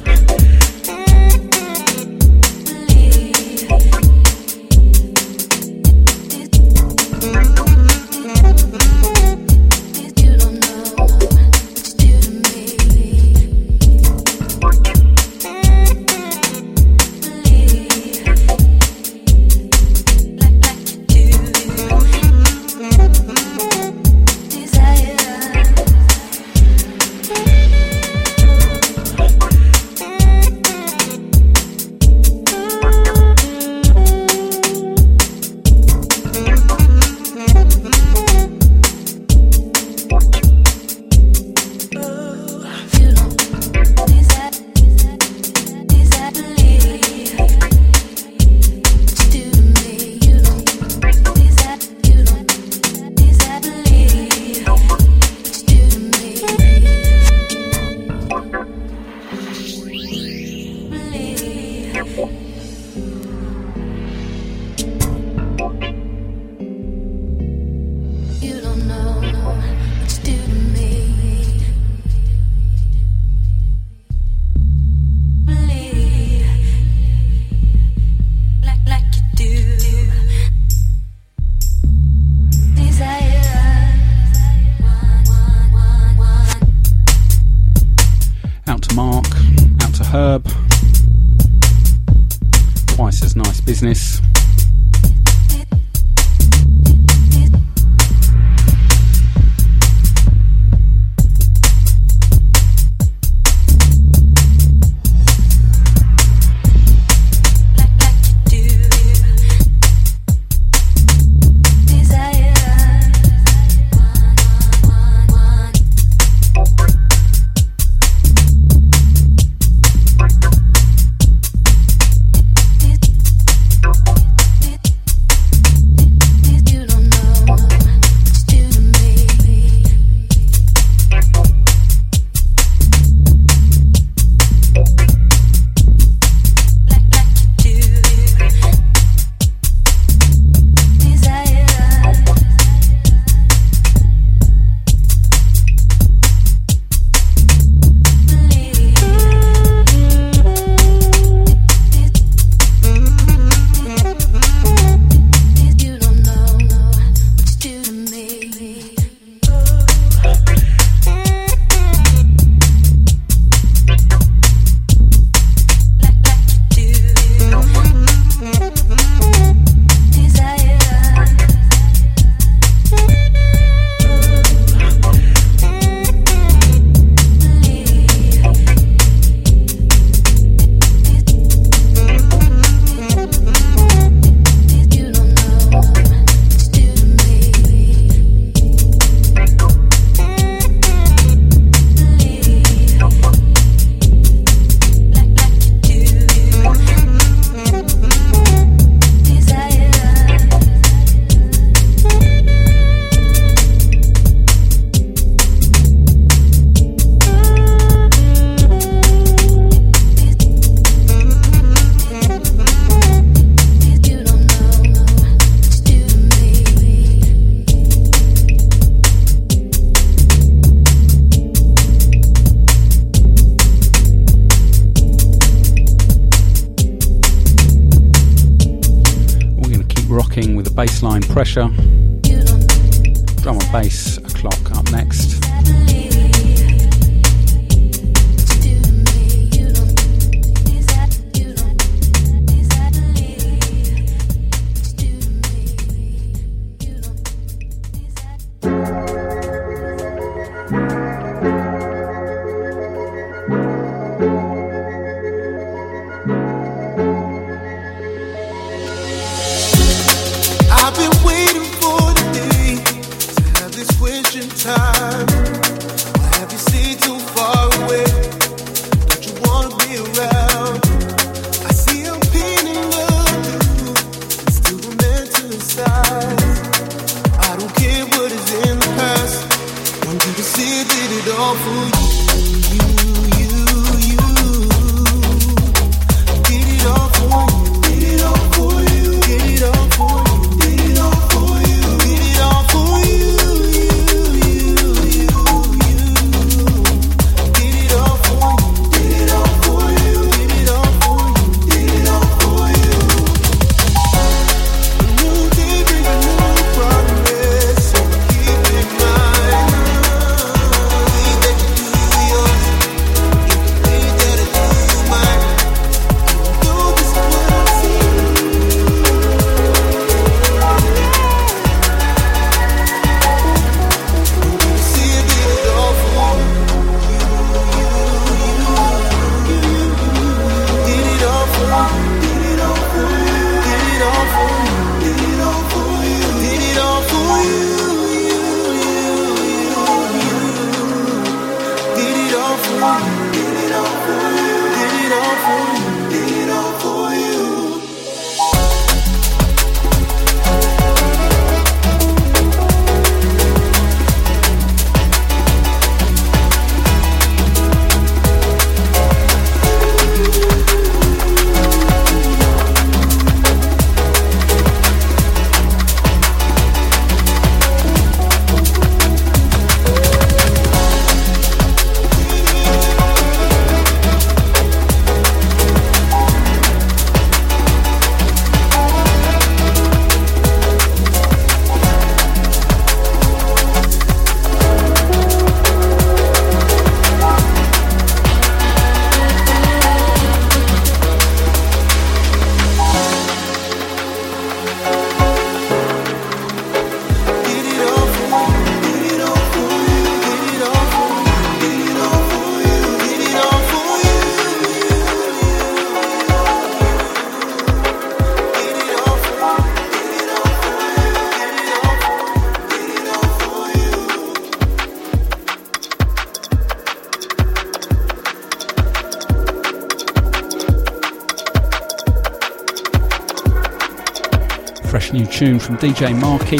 tune 425.33 425.57
from 425.57 425.75
DJ 425.77 426.13
Marky. 426.21 426.59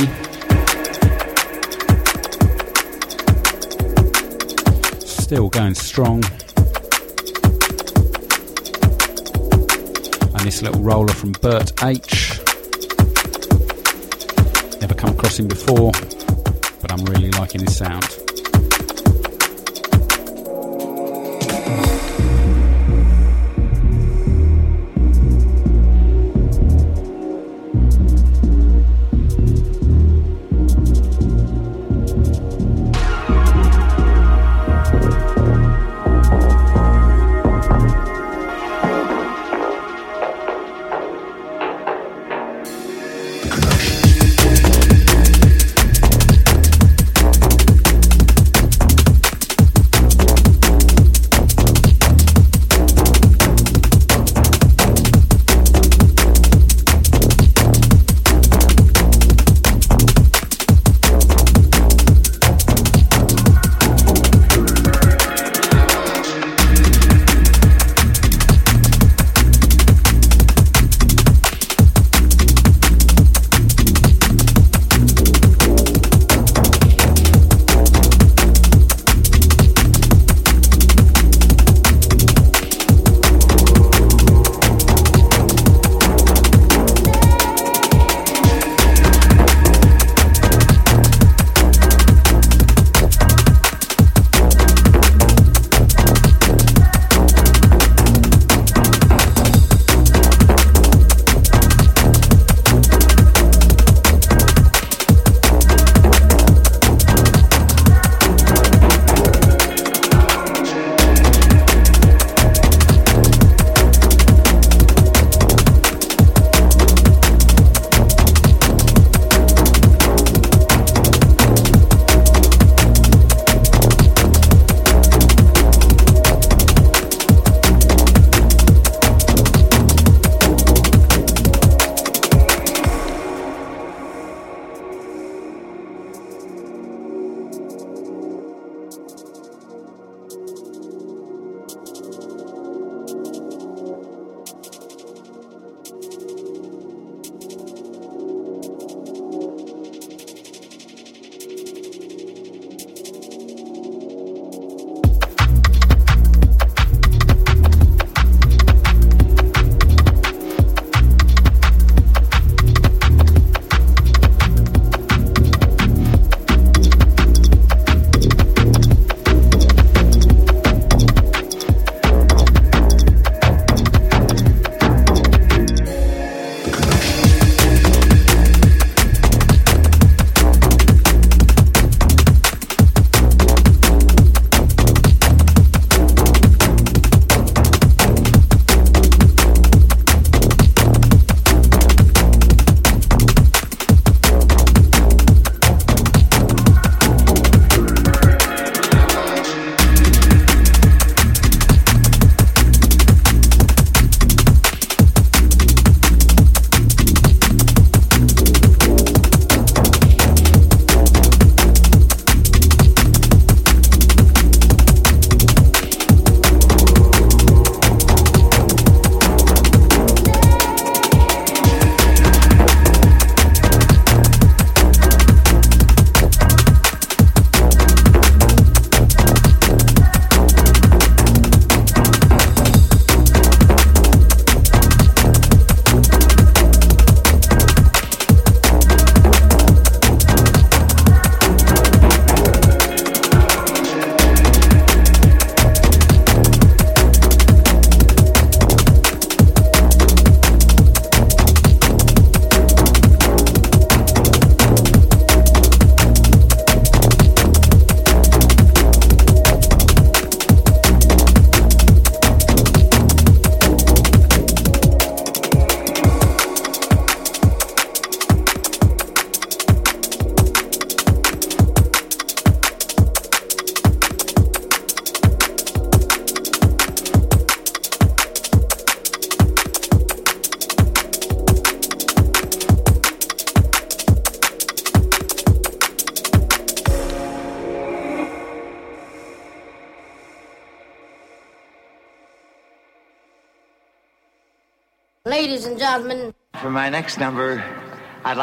Still 5.05 5.47
going 5.49 5.75
strong. 5.75 6.23
And 10.33 10.39
this 10.39 10.63
little 10.63 10.81
roller 10.81 11.13
from 11.13 11.33
Bert 11.33 11.71
H. 11.83 12.39
Never 14.81 14.95
come 14.95 15.11
across 15.11 15.37
him 15.37 15.47
before, 15.47 15.91
but 16.81 16.91
I'm 16.91 17.05
really 17.05 17.29
liking 17.29 17.61
his 17.61 17.77
sound. 17.77 18.22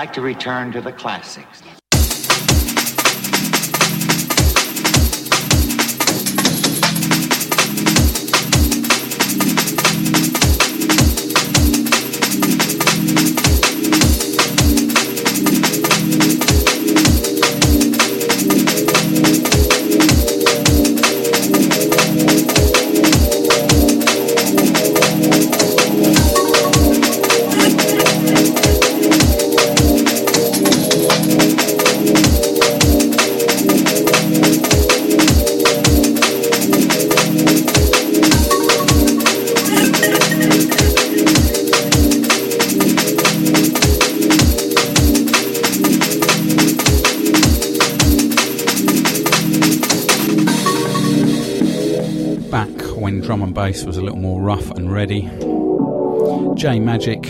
Like 0.01 0.15
to 0.15 0.23
return 0.23 0.73
to 0.73 0.81
the 0.81 0.91
classics. 0.91 1.60
When 53.11 53.23
drum 53.23 53.43
and 53.43 53.53
bass 53.53 53.83
was 53.83 53.97
a 53.97 54.03
little 54.03 54.21
more 54.21 54.41
rough 54.41 54.71
and 54.71 54.89
ready. 54.93 55.23
J 55.23 56.79
Majik. 56.79 57.27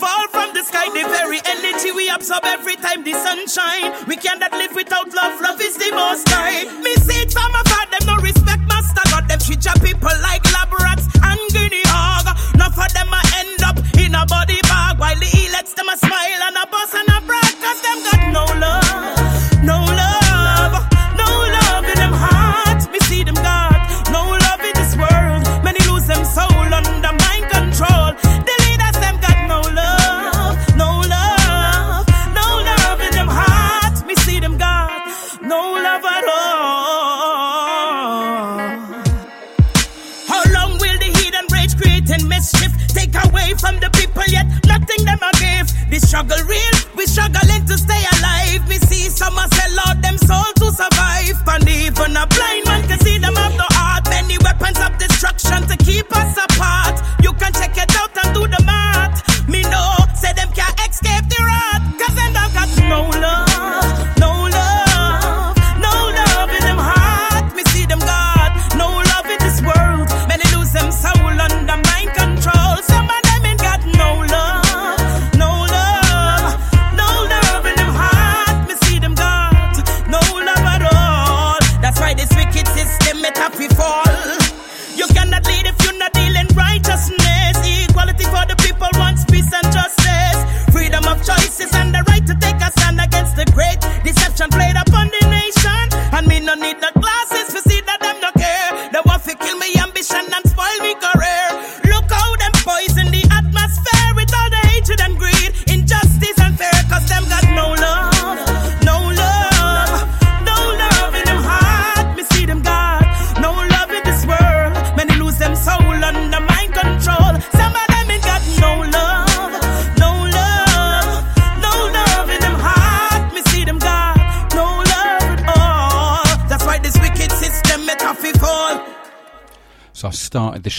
fall 0.00 0.26
from 0.32 0.48
the 0.56 0.64
sky, 0.64 0.88
the 0.96 1.04
very 1.12 1.40
energy 1.44 1.92
we 1.92 2.08
absorb 2.08 2.40
every 2.44 2.76
time 2.76 3.04
the 3.04 3.12
sunshine. 3.12 3.92
We 4.08 4.16
cannot 4.16 4.52
live 4.52 4.74
without 4.74 5.12
love, 5.12 5.36
love 5.44 5.60
is 5.60 5.76
the 5.76 5.92
most 5.92 6.26
high. 6.32 6.64
Me 6.80 6.94
see 7.04 7.20
it 7.20 7.30
from 7.30 7.52
afar, 7.52 7.84
them 7.92 8.04
no 8.08 8.16
respect 8.24 8.64
master 8.64 9.04
God, 9.12 9.28
them 9.28 9.38
treat 9.38 9.60
your 9.60 9.76
people 9.84 10.16
like 10.24 10.40
lab 10.56 10.72
rats 10.72 11.04
and 11.20 11.40
guinea 11.52 11.84
hog. 11.92 12.32
Now 12.56 12.72
for 12.72 12.88
them 12.96 13.12
I 13.12 13.20
end 13.44 13.60
up 13.60 13.76
in 14.00 14.16
a 14.16 14.24
body 14.24 14.60
bag, 14.64 14.96
while 14.96 15.20
the 15.20 15.28
elect 15.44 15.76
them 15.76 15.92
a 15.92 15.96
smile 16.00 16.40
and 16.48 16.56
a 16.56 16.59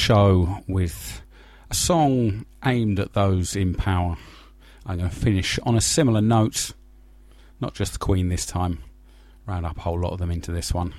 show 0.02 0.64
with 0.68 1.22
a 1.69 1.76
song 1.76 2.44
aimed 2.65 2.99
at 2.99 3.14
those 3.14 3.56
in 3.56 3.76
power. 3.76 4.18
I'm 4.84 4.98
going 4.98 5.11
to 5.11 5.15
finish 5.15 5.60
on 5.60 5.78
a 5.78 5.82
similar 5.82 6.22
note, 6.22 6.73
not 7.60 7.76
just 7.76 7.94
the 7.94 7.99
Queen 7.99 8.28
this 8.28 8.48
time, 8.48 8.80
round 9.45 9.64
up 9.64 9.78
a 9.78 9.82
whole 9.82 9.99
lot 9.99 10.11
of 10.14 10.18
them 10.18 10.32
into 10.32 10.52
this 10.52 10.73
one. 10.73 10.95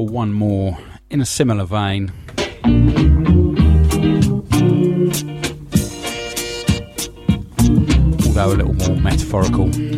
for 0.00 0.06
one 0.06 0.32
more 0.32 0.78
in 1.10 1.20
a 1.20 1.26
similar 1.26 1.66
vein. 1.66 2.10
Although 8.24 8.46
a 8.46 8.56
little 8.56 8.72
more 8.72 8.96
metaphorical. 8.96 9.89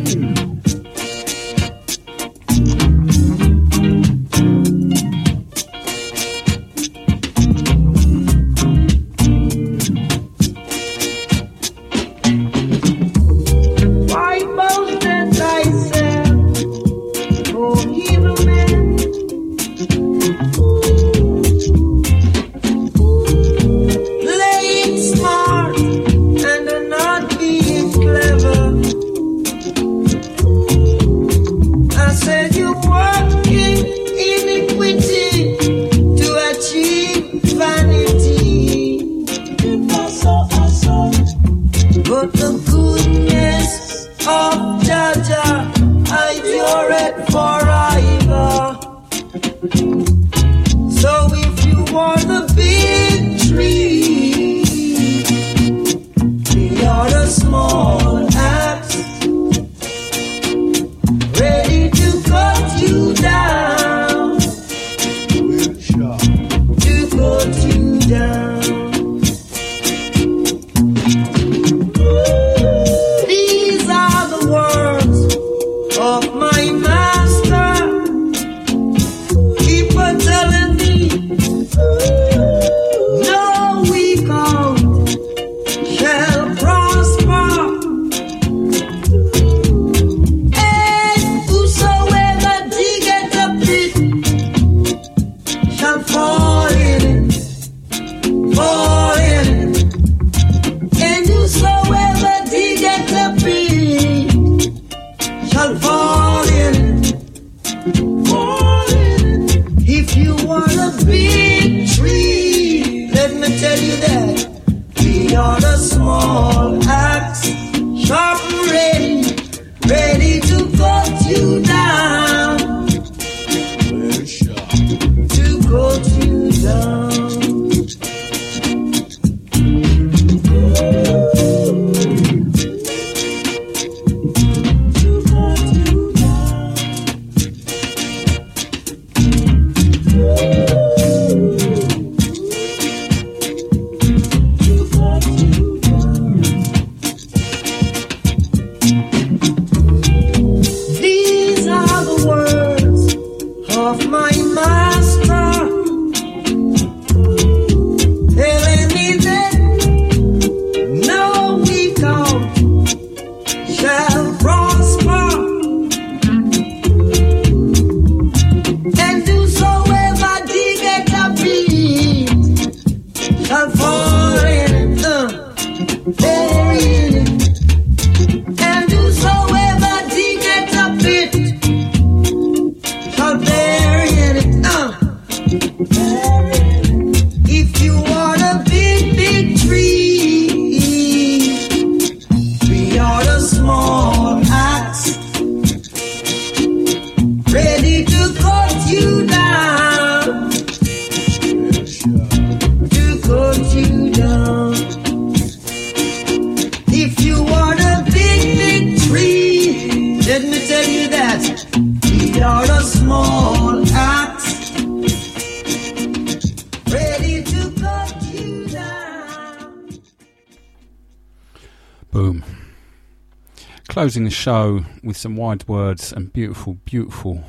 Closing 224.13 224.25
the 224.25 224.29
show 224.29 224.85
with 225.01 225.17
some 225.17 225.35
wide 225.35 225.67
words 225.67 226.13
and 226.13 226.31
beautiful, 226.31 226.75
beautiful 226.85 227.43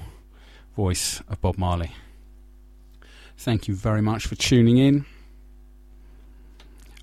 voice 0.74 1.20
of 1.28 1.38
Bob 1.42 1.58
Marley. 1.58 1.92
Thank 3.36 3.68
you 3.68 3.74
very 3.74 4.00
much 4.00 4.26
for 4.26 4.34
tuning 4.34 4.78
in. 4.78 5.04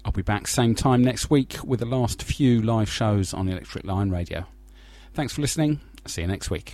I'll 0.04 0.14
be 0.14 0.24
back 0.24 0.48
same 0.48 0.74
time 0.74 1.04
next 1.04 1.30
week 1.30 1.58
with 1.64 1.80
the 1.80 1.86
last 1.86 2.24
few 2.24 2.60
live 2.60 2.90
shows 2.90 3.36
on 3.36 3.48
Electric 3.48 3.86
Lion 3.86 4.10
Radio. 4.10 4.48
Thanks 5.14 5.34
for 5.34 5.42
listening. 5.42 5.80
See 6.08 6.24
you 6.24 6.28
next 6.28 6.50
week. 6.50 6.74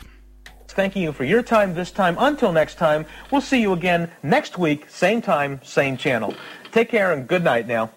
Thanking 0.69 1.03
you 1.03 1.11
for 1.11 1.25
your 1.25 1.43
time 1.43 1.73
this 1.73 1.91
time. 1.91 2.15
Until 2.17 2.53
next 2.53 2.75
time, 2.75 3.05
we'll 3.33 3.41
see 3.41 3.59
you 3.59 3.73
again 3.73 4.09
next 4.23 4.57
week, 4.57 4.89
same 4.89 5.21
time, 5.21 5.59
same 5.61 5.97
channel. 5.97 6.33
Take 6.71 6.87
care 6.87 7.11
and 7.11 7.27
good 7.27 7.43
night 7.43 7.67
now. 7.67 7.91